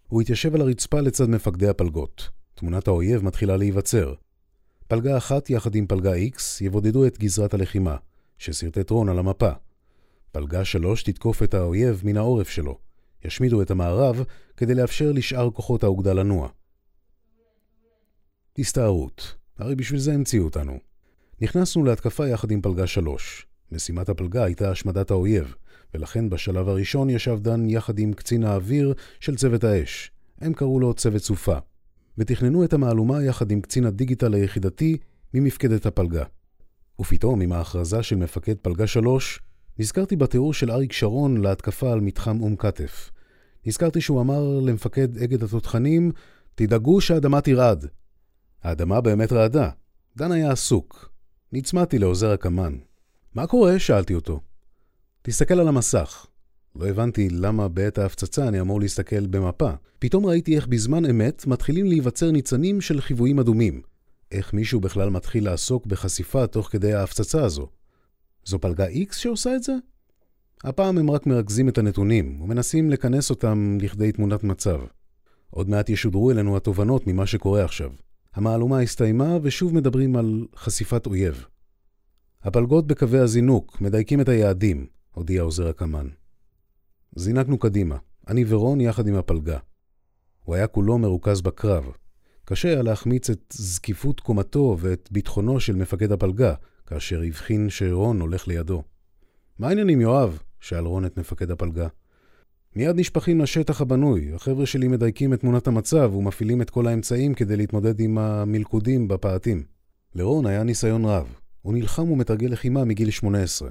[0.07, 2.29] הוא התיישב על הרצפה לצד מפקדי הפלגות.
[2.55, 4.13] תמונת האויב מתחילה להיווצר.
[4.87, 7.95] פלגה אחת יחד עם פלגה X יבודדו את גזרת הלחימה,
[8.37, 9.51] שסרטט רון על המפה.
[10.31, 12.77] פלגה 3 תתקוף את האויב מן העורף שלו.
[13.25, 14.23] ישמידו את המערב
[14.57, 16.49] כדי לאפשר לשאר כוחות האוגדה לנוע.
[18.59, 19.35] הסתערות.
[19.57, 20.79] הרי בשביל זה המציאו אותנו.
[21.41, 23.45] נכנסנו להתקפה יחד עם פלגה 3.
[23.71, 25.55] משימת הפלגה הייתה השמדת האויב,
[25.93, 30.11] ולכן בשלב הראשון ישב דן יחד עם קצין האוויר של צוות האש.
[30.41, 31.57] הם קראו לו צוות סופה,
[32.17, 34.97] ותכננו את המהלומה יחד עם קצין הדיגיטל היחידתי
[35.33, 36.23] ממפקדת הפלגה.
[37.01, 39.39] ופתאום, עם ההכרזה של מפקד פלגה 3,
[39.79, 43.11] נזכרתי בתיאור של אריק שרון להתקפה על מתחם אום כתף.
[43.65, 46.11] נזכרתי שהוא אמר למפקד אגד התותחנים,
[46.55, 47.85] תדאגו שהאדמה תרעד.
[48.63, 49.69] האדמה באמת רעדה.
[50.17, 51.09] דן היה עסוק.
[51.51, 52.77] נצמדתי לעוזר הקמן.
[53.35, 53.79] מה קורה?
[53.79, 54.39] שאלתי אותו.
[55.25, 56.27] תסתכל על המסך.
[56.75, 59.71] לא הבנתי למה בעת ההפצצה אני אמור להסתכל במפה.
[59.99, 63.81] פתאום ראיתי איך בזמן אמת מתחילים להיווצר ניצנים של חיוויים אדומים.
[64.31, 67.67] איך מישהו בכלל מתחיל לעסוק בחשיפה תוך כדי ההפצצה הזו.
[68.45, 69.73] זו פלגה X שעושה את זה?
[70.63, 74.79] הפעם הם רק מרכזים את הנתונים ומנסים לכנס אותם לכדי תמונת מצב.
[75.49, 77.91] עוד מעט ישודרו אלינו התובנות ממה שקורה עכשיו.
[78.33, 81.45] המהלומה הסתיימה ושוב מדברים על חשיפת אויב.
[82.43, 86.07] הפלגות בקווי הזינוק מדייקים את היעדים, הודיע עוזר הקמן.
[87.15, 87.97] זינקנו קדימה,
[88.27, 89.57] אני ורון יחד עם הפלגה.
[90.43, 91.91] הוא היה כולו מרוכז בקרב.
[92.45, 96.53] קשה היה להחמיץ את זקיפות קומתו ואת ביטחונו של מפקד הפלגה,
[96.87, 98.83] כאשר הבחין שרון הולך לידו.
[99.59, 100.39] מה העניינים, יואב?
[100.59, 101.87] שאל רון את מפקד הפלגה.
[102.75, 107.57] מיד נשפכים לשטח הבנוי, החבר'ה שלי מדייקים את תמונת המצב ומפעילים את כל האמצעים כדי
[107.57, 109.63] להתמודד עם המלכודים בפאתים.
[110.15, 111.35] לרון היה ניסיון רב.
[111.61, 113.69] הוא נלחם ומתרגל לחימה מגיל 18.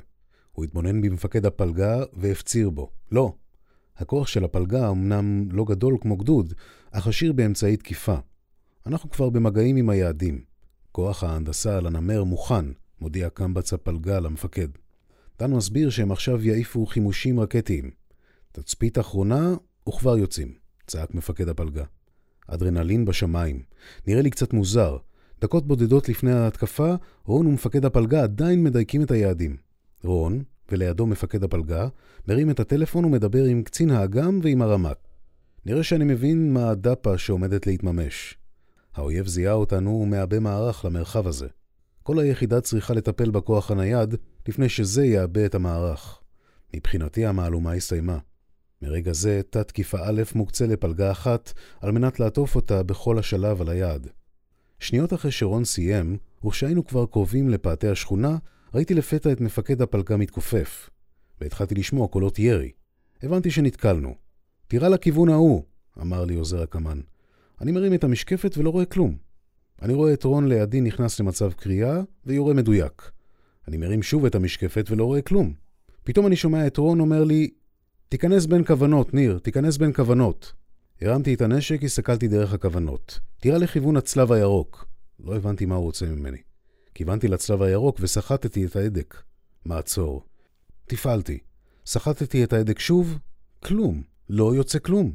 [0.53, 2.91] הוא התבונן במפקד הפלגה והפציר בו.
[3.13, 3.33] לא.
[3.97, 6.55] הכוח של הפלגה אמנם לא גדול כמו גדוד,
[6.91, 8.17] אך עשיר באמצעי תקיפה.
[8.87, 10.45] אנחנו כבר במגעים עם היעדים.
[10.93, 12.65] כוח ההנדסה על הנמר מוכן,
[13.01, 14.69] מודיע קמב"ץ הפלגה למפקד.
[15.39, 17.91] דן מסביר שהם עכשיו יעיפו חימושים רקטיים.
[18.53, 19.55] תצפית אחרונה,
[19.89, 20.55] וכבר יוצאים,
[20.87, 21.85] צעק מפקד הפלגה.
[22.47, 23.63] אדרנלין בשמיים.
[24.07, 24.97] נראה לי קצת מוזר.
[25.41, 29.57] דקות בודדות לפני ההתקפה, רון ומפקד הפלגה עדיין מדייקים את היעדים.
[30.05, 31.89] רון, ולידו מפקד הפלגה,
[32.29, 35.09] מרים את הטלפון ומדבר עם קצין האג"ם ועם הרמ"ט.
[35.67, 38.39] נראה שאני מבין מה הדפה שעומדת להתממש.
[38.95, 41.47] האויב זיהה אותנו ומעבה מערך למרחב הזה.
[42.03, 44.15] כל היחידה צריכה לטפל בכוח הנייד
[44.49, 46.19] לפני שזה יעבה את המערך.
[46.77, 48.19] מבחינתי המהלומה הסתיימה.
[48.83, 53.69] מרגע זה, תת תקיפה א' מוקצה לפלגה אחת, על מנת לעטוף אותה בכל השלב על
[53.69, 54.09] היעד.
[54.81, 58.37] שניות אחרי שרון סיים, וכשהיינו כבר קרובים לפאתי השכונה,
[58.75, 60.91] ראיתי לפתע את מפקד הפלגה מתכופף,
[61.41, 62.73] והתחלתי לשמוע קולות ירי.
[63.23, 64.15] הבנתי שנתקלנו.
[64.69, 65.63] תירה לכיוון ההוא,
[66.01, 67.01] אמר לי עוזר הקמן.
[67.61, 69.17] אני מרים את המשקפת ולא רואה כלום.
[69.83, 73.11] אני רואה את רון לידי נכנס למצב קריאה ויורה מדויק.
[73.69, 75.53] אני מרים שוב את המשקפת ולא רואה כלום.
[76.05, 77.51] פתאום אני שומע את רון אומר לי,
[78.09, 80.53] תיכנס בין כוונות, ניר, תיכנס בין כוונות.
[81.01, 83.21] הרמתי את הנשק, הסתכלתי דרך הכוונות.
[83.41, 84.87] תירה לכיוון הצלב הירוק.
[85.21, 86.39] לא הבנתי מה הוא רוצה ממני.
[86.95, 89.23] כיוונתי לצלב הירוק וסחטתי את ההדק.
[89.65, 90.23] מעצור.
[90.87, 91.39] תפעלתי.
[91.87, 93.19] סחטתי את ההדק שוב,
[93.65, 94.03] כלום.
[94.31, 95.13] לא יוצא כלום.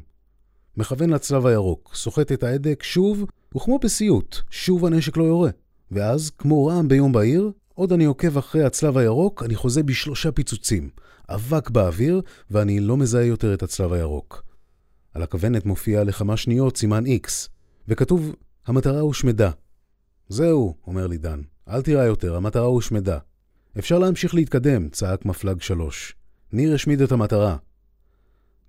[0.76, 3.24] מכוון לצלב הירוק, סוחט את ההדק שוב,
[3.56, 5.50] וכמו בסיוט, שוב הנשק לא יורה.
[5.90, 10.90] ואז, כמו רעם ביום בהיר, עוד אני עוקב אחרי הצלב הירוק, אני חוזה בשלושה פיצוצים.
[11.28, 14.44] אבק באוויר, ואני לא מזהה יותר את הצלב הירוק.
[15.14, 17.48] על הכוונת מופיע לכמה שניות סימן X,
[17.88, 18.34] וכתוב,
[18.66, 19.50] המטרה הושמדה.
[20.28, 23.18] זהו, אומר לי דן, אל תירא יותר, המטרה הושמדה.
[23.78, 26.14] אפשר להמשיך להתקדם, צעק מפלג שלוש.
[26.52, 27.56] ניר השמיד את המטרה.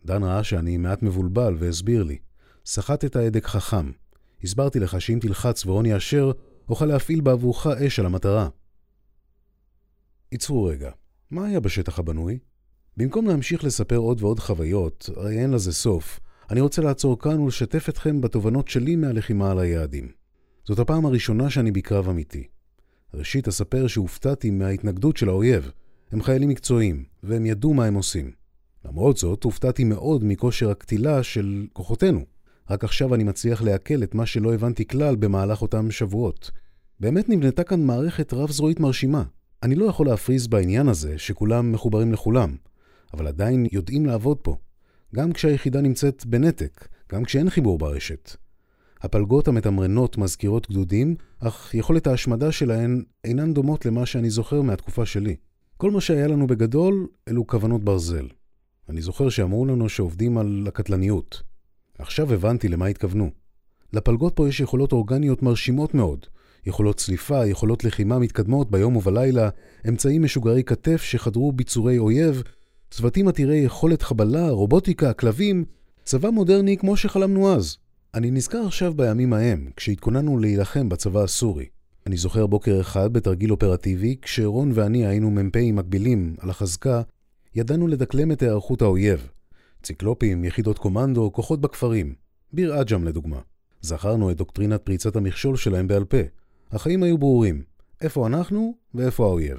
[0.06, 2.18] דן ראה שאני מעט מבולבל והסביר לי.
[2.66, 3.92] סחט את ההדק חכם.
[4.44, 6.32] הסברתי לך שאם תלחץ ורון יאשר,
[6.70, 8.50] אוכל להפעיל בעבורך אש על המטרה.
[10.32, 10.92] עצרו רגע,
[11.32, 12.40] מה היה בשטח הבנוי?
[12.98, 17.90] במקום להמשיך לספר עוד ועוד חוויות, הרי אין לזה סוף, אני רוצה לעצור כאן ולשתף
[17.90, 20.12] אתכם בתובנות שלי מהלחימה על היעדים.
[20.68, 22.48] זאת הפעם הראשונה שאני בקרב אמיתי.
[23.13, 25.72] ראשית אספר שהופתעתי מההתנגדות של האויב.
[26.12, 28.32] הם חיילים מקצועיים, והם ידעו מה הם עושים.
[28.86, 32.26] למרות זאת, הופתעתי מאוד מכושר הקטילה של כוחותינו.
[32.69, 36.52] רק עכשיו אני מצליח לעכל את מה שלא הבנתי כלל במהלך אותם שבועות.
[37.00, 39.24] באמת נבנתה כאן מערכת רב-זרועית מרשימה.
[39.63, 42.56] אני לא יכול להפריז בעניין הזה שכולם מחוברים לכולם,
[43.13, 44.56] אבל עדיין יודעים לעבוד פה.
[45.15, 48.36] גם כשהיחידה נמצאת בנתק, גם כשאין חיבור ברשת.
[49.02, 55.36] הפלגות המתמרנות מזכירות גדודים, אך יכולת ההשמדה שלהן אינן דומות למה שאני זוכר מהתקופה שלי.
[55.78, 58.28] כל מה שהיה לנו בגדול, אלו כוונות ברזל.
[58.90, 61.42] אני זוכר שאמרו לנו שעובדים על הקטלניות.
[61.98, 63.30] עכשיו הבנתי למה התכוונו.
[63.94, 66.26] לפלגות פה יש יכולות אורגניות מרשימות מאוד.
[66.66, 69.50] יכולות צליפה, יכולות לחימה מתקדמות ביום ובלילה,
[69.90, 72.44] אמצעים משוגרי כתף שחדרו ביצורי אויב,
[72.92, 75.66] צוותים עתירי יכולת חבלה, רובוטיקה, כלבים,
[76.04, 77.78] צבא מודרני כמו שחלמנו אז.
[78.13, 81.65] אני נזכר עכשיו בימים ההם, כשהתכוננו להילחם בצבא הסורי.
[82.08, 87.02] אני זוכר בוקר אחד בתרגיל אופרטיבי, כשרון ואני היינו מ"פים מקבילים על החזקה,
[87.56, 89.30] ידענו לדקלם את היערכות האויב.
[89.84, 92.15] ציקלופים, יחידות קומנדו, כוחות בכפרים.
[92.54, 93.39] ביר עג'ם לדוגמה.
[93.82, 96.22] זכרנו את דוקטרינת פריצת המכשול שלהם בעל פה.
[96.72, 97.63] החיים היו ברורים.
[98.02, 99.58] איפה אנחנו ואיפה האויב.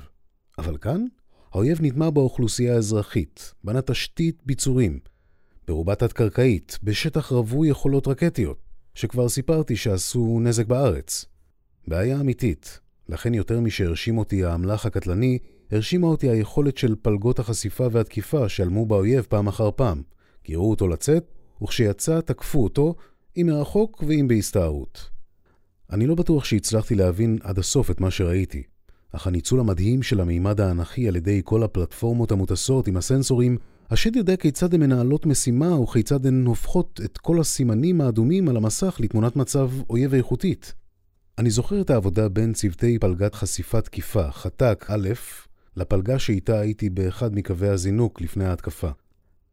[0.59, 1.05] אבל כאן,
[1.53, 4.99] האויב נטמע באוכלוסייה האזרחית, בנה תשתית ביצורים,
[5.67, 8.59] ברובה תת-קרקעית, בשטח רווי יכולות רקטיות,
[8.95, 11.25] שכבר סיפרתי שעשו נזק בארץ.
[11.89, 15.39] בעיה אמיתית, לכן יותר משהרשים אותי האמל"ח הקטלני,
[15.71, 20.03] הרשימה אותי היכולת של פלגות החשיפה והתקיפה שעלמו באויב פעם אחר פעם.
[20.45, 22.95] גירו אותו לצאת, וכשיצא תקפו אותו,
[23.37, 25.11] אם מרחוק ואם בהסתערות.
[25.93, 28.63] אני לא בטוח שהצלחתי להבין עד הסוף את מה שראיתי,
[29.13, 33.57] אך הניצול המדהים של המימד האנכי על ידי כל הפלטפורמות המוטסות עם הסנסורים,
[33.91, 38.97] השד יודע כיצד הן מנהלות משימה וכיצד הן הופכות את כל הסימנים האדומים על המסך
[39.01, 40.75] לתמונת מצב אויב איכותית.
[41.39, 45.09] אני זוכר את העבודה בין צוותי פלגת חשיפה תקיפה, חת"ק א',
[45.77, 48.91] לפלגה שאיתה הייתי באחד מקווי הזינוק לפני ההתקפה.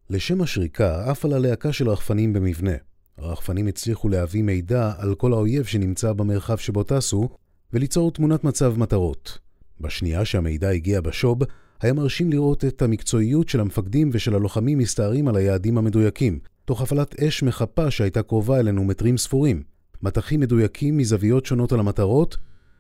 [0.10, 2.76] לשם השריקה עף על הלהקה של רחפנים במבנה.
[3.17, 7.30] הרחפנים הצליחו להביא מידע על כל האויב שנמצא במרחב שבו טסו,
[7.73, 9.38] וליצור תמונת מצב מטרות.
[9.82, 11.39] בשנייה שהמידע הגיע בשוב,
[11.81, 17.19] היה מרשים לראות את המקצועיות של המפקדים ושל הלוחמים מסתערים על היעדים המדויקים, תוך הפעלת
[17.19, 19.63] אש מחפה שהייתה קרובה אלינו מטרים ספורים,
[20.01, 22.37] מטחים מדויקים מזוויות שונות על המטרות,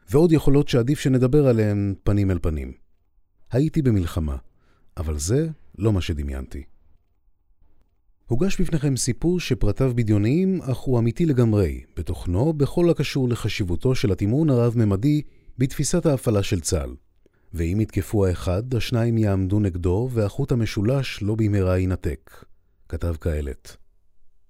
[0.09, 2.71] ועוד יכולות שעדיף שנדבר עליהן פנים אל פנים.
[3.51, 4.35] הייתי במלחמה,
[4.97, 6.63] אבל זה לא מה שדמיינתי.
[8.27, 14.49] הוגש בפניכם סיפור שפרטיו בדיוניים, אך הוא אמיתי לגמרי, בתוכנו בכל הקשור לחשיבותו של התמרון
[14.49, 15.21] הרב-ממדי
[15.57, 16.95] בתפיסת ההפעלה של צה"ל.
[17.53, 22.45] ואם יתקפו האחד, השניים יעמדו נגדו, והחוט המשולש לא במהרה ינתק.
[22.89, 23.77] כתב כאלת.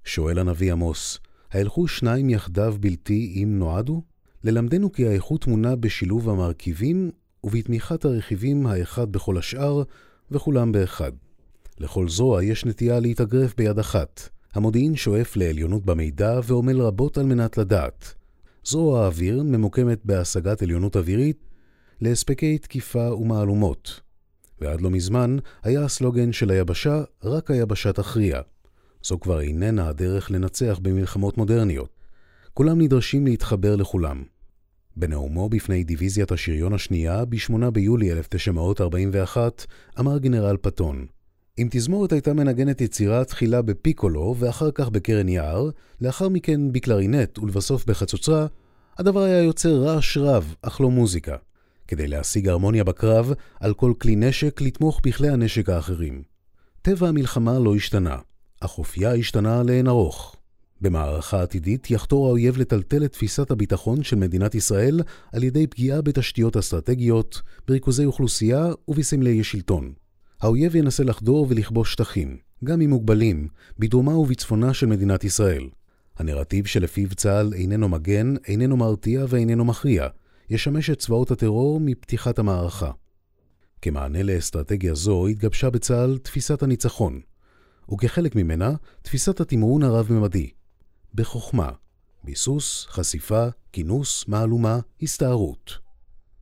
[0.03, 1.19] שואל הנביא עמוס,
[1.51, 4.01] ההלכו שניים יחדיו בלתי אם נועדו?
[4.43, 7.11] ללמדנו כי האיכות טמונה בשילוב המרכיבים
[7.43, 9.83] ובתמיכת הרכיבים האחד בכל השאר,
[10.31, 11.11] וכולם באחד.
[11.79, 14.29] לכל זרוע יש נטייה להתאגרף ביד אחת.
[14.53, 18.13] המודיעין שואף לעליונות במידע ועמל רבות על מנת לדעת.
[18.65, 21.46] זרוע האוויר ממוקמת בהשגת עליונות אווירית
[22.01, 24.01] להספקי תקיפה ומהלומות.
[24.61, 28.41] ועד לא מזמן היה הסלוגן של היבשה, רק היבשה תכריע.
[29.03, 31.89] זו כבר איננה הדרך לנצח במלחמות מודרניות.
[32.53, 34.23] כולם נדרשים להתחבר לכולם.
[34.95, 39.65] בנאומו בפני דיוויזיית השריון השנייה, ב-8 ביולי 1941,
[39.99, 41.05] אמר גנרל פטון,
[41.59, 45.69] אם תזמורת הייתה מנגנת יצירה תחילה בפיקולו ואחר כך בקרן יער,
[46.01, 48.47] לאחר מכן בקלרינט ולבסוף בחצוצרה,
[48.97, 51.35] הדבר היה יוצר רעש רב, אך לא מוזיקה.
[51.87, 56.21] כדי להשיג הרמוניה בקרב, על כל כלי נשק לתמוך בכלי הנשק האחרים.
[56.81, 58.17] טבע המלחמה לא השתנה,
[58.59, 60.35] אך אופייה השתנה לאין ארוך.
[60.81, 66.57] במערכה עתידית יחתור האויב לטלטל את תפיסת הביטחון של מדינת ישראל על ידי פגיעה בתשתיות
[66.57, 69.93] אסטרטגיות, בריכוזי אוכלוסייה ובסמלי שלטון.
[70.41, 73.47] האויב ינסה לחדור ולכבוש שטחים, גם אם מוגבלים,
[73.79, 75.69] בדרומה ובצפונה של מדינת ישראל.
[76.17, 80.07] הנרטיב שלפיו צה"ל איננו מגן, איננו מרתיע ואיננו מכריע,
[80.49, 82.91] ישמש את צבאות הטרור מפתיחת המערכה.
[83.81, 87.21] כמענה לאסטרטגיה זו התגבשה בצה"ל תפיסת הניצחון,
[87.91, 88.71] וכחלק ממנה
[89.01, 90.49] תפיסת התמרון הרב-ממדי,
[91.13, 91.71] בחוכמה,
[92.23, 95.77] ביסוס, חשיפה, כינוס, מהלומה, הסתערות.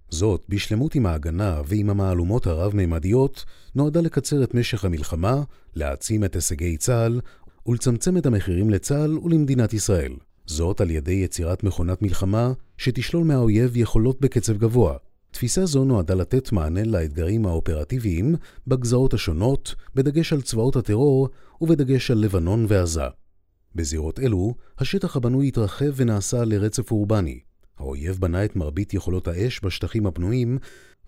[0.09, 3.45] זאת, בשלמות עם ההגנה ועם המהלומות הרב-ממדיות,
[3.75, 5.43] נועדה לקצר את משך המלחמה,
[5.73, 7.21] להעצים את הישגי צה"ל
[7.65, 10.13] ולצמצם את המחירים לצה"ל ולמדינת ישראל.
[10.45, 14.97] זאת על ידי יצירת מכונת מלחמה שתשלול מהאויב יכולות בקצב גבוה.
[15.31, 18.35] תפיסה זו נועדה לתת מענה לאתגרים האופרטיביים
[18.67, 21.29] בגזרות השונות, בדגש על צבאות הטרור
[21.61, 23.07] ובדגש על לבנון ועזה.
[23.75, 27.39] בזירות אלו, השטח הבנוי התרחב ונעשה לרצף אורבני.
[27.77, 30.57] האויב בנה את מרבית יכולות האש בשטחים הפנויים,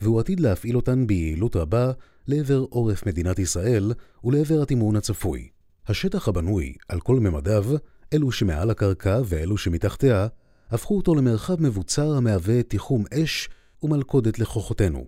[0.02, 1.92] והוא עתיד להפעיל אותן ביעילות רבה
[2.28, 3.94] לעבר עורף מדינת ישראל
[4.24, 5.48] ולעבר התמרון הצפוי.
[5.88, 7.66] השטח הבנוי, על כל ממדיו,
[8.14, 10.28] אלו שמעל הקרקע ואלו שמתחתיה,
[10.72, 13.50] הפכו אותו למרחב מבוצר המהווה תיחום אש
[13.84, 15.06] ומלכודת לכוחותינו.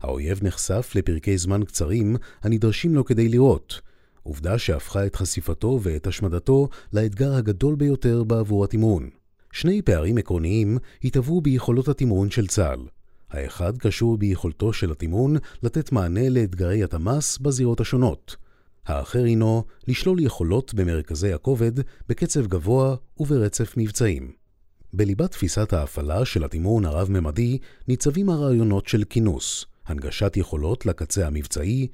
[0.00, 3.80] האויב נחשף לפרקי זמן קצרים הנדרשים לו כדי לראות,
[4.22, 9.10] עובדה שהפכה את חשיפתו ואת השמדתו לאתגר הגדול ביותר בעבור התמרון.
[9.52, 12.80] שני פערים עקרוניים התהוו ביכולות התמרון של צה"ל.
[13.30, 18.36] האחד קשור ביכולתו של התמרון לתת מענה לאתגרי התמ"ס בזירות השונות.
[18.88, 21.72] האחר הינו לשלול יכולות במרכזי הכובד
[22.08, 24.32] בקצב גבוה וברצף מבצעים.
[24.92, 27.58] בליבת תפיסת ההפעלה של התמרון הרב-ממדי
[27.88, 31.86] ניצבים הרעיונות של כינוס, הנגשת יכולות לקצה המבצעי,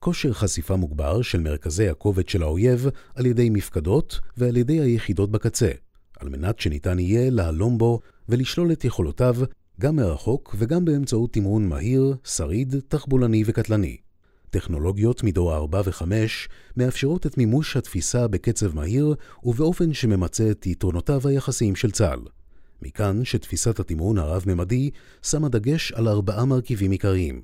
[0.00, 5.70] כושר חשיפה מוגבר של מרכזי הכובד של האויב על ידי מפקדות ועל ידי היחידות בקצה,
[6.20, 9.36] על מנת שניתן יהיה להלום בו ולשלול את יכולותיו
[9.80, 13.96] גם מרחוק וגם באמצעות תמרון מהיר, שריד, תחבולני וקטלני.
[14.50, 16.02] טכנולוגיות מדור 4 ו-5
[16.76, 22.20] מאפשרות את מימוש התפיסה בקצב מהיר ובאופן שממצה את יתרונותיו היחסיים של צה"ל.
[22.82, 24.90] מכאן שתפיסת התמרון הרב-ממדי
[25.22, 27.42] שמה דגש על ארבעה מרכיבים עיקריים.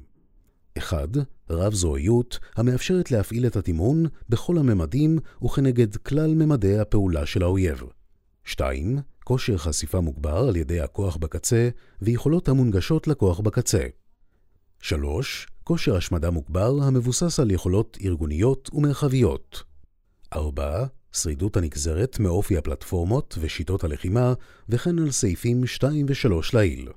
[0.78, 1.08] 1.
[1.50, 7.82] רב-זרועיות, המאפשרת להפעיל את התמרון בכל הממדים וכנגד כלל ממדי הפעולה של האויב.
[8.44, 8.98] 2.
[9.24, 11.68] כושר חשיפה מוגבר על ידי הכוח בקצה
[12.02, 13.86] ויכולות המונגשות לכוח בקצה.
[14.80, 15.46] 3.
[15.64, 19.62] כושר השמדה מוגבר המבוסס על יכולות ארגוניות ומרחביות.
[20.32, 20.86] 4.
[21.12, 24.32] שרידות הנגזרת מאופי הפלטפורמות ושיטות הלחימה,
[24.68, 26.88] וכן על סעיפים 2 ו-3 לעיל.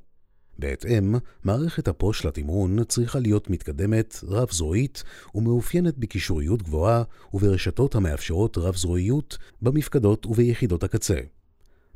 [0.60, 5.04] בהתאם, מערכת הפרו של התמרון צריכה להיות מתקדמת, רב-זרועית
[5.36, 7.04] ומאופיינת בקישוריות גבוהה
[7.34, 11.20] וברשתות המאפשרות רב-זרועיות במפקדות וביחידות הקצה.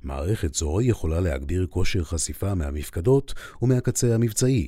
[0.04, 4.68] מערכת זו יכולה להגביר כושר חשיפה מהמפקדות ומהקצה המבצעי,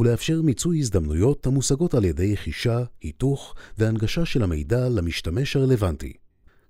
[0.00, 6.12] ולאפשר מיצוי הזדמנויות המושגות על ידי חישה, היתוך והנגשה של המידע למשתמש הרלוונטי.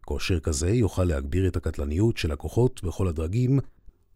[0.05, 3.59] כושר כזה יוכל להגביר את הקטלניות של הכוחות בכל הדרגים,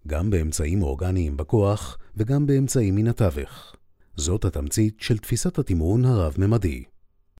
[0.07, 3.75] גם באמצעים אורגניים בכוח וגם באמצעים מן התווך.
[4.17, 6.85] זאת התמצית של תפיסת התמרון הרב-ממדי.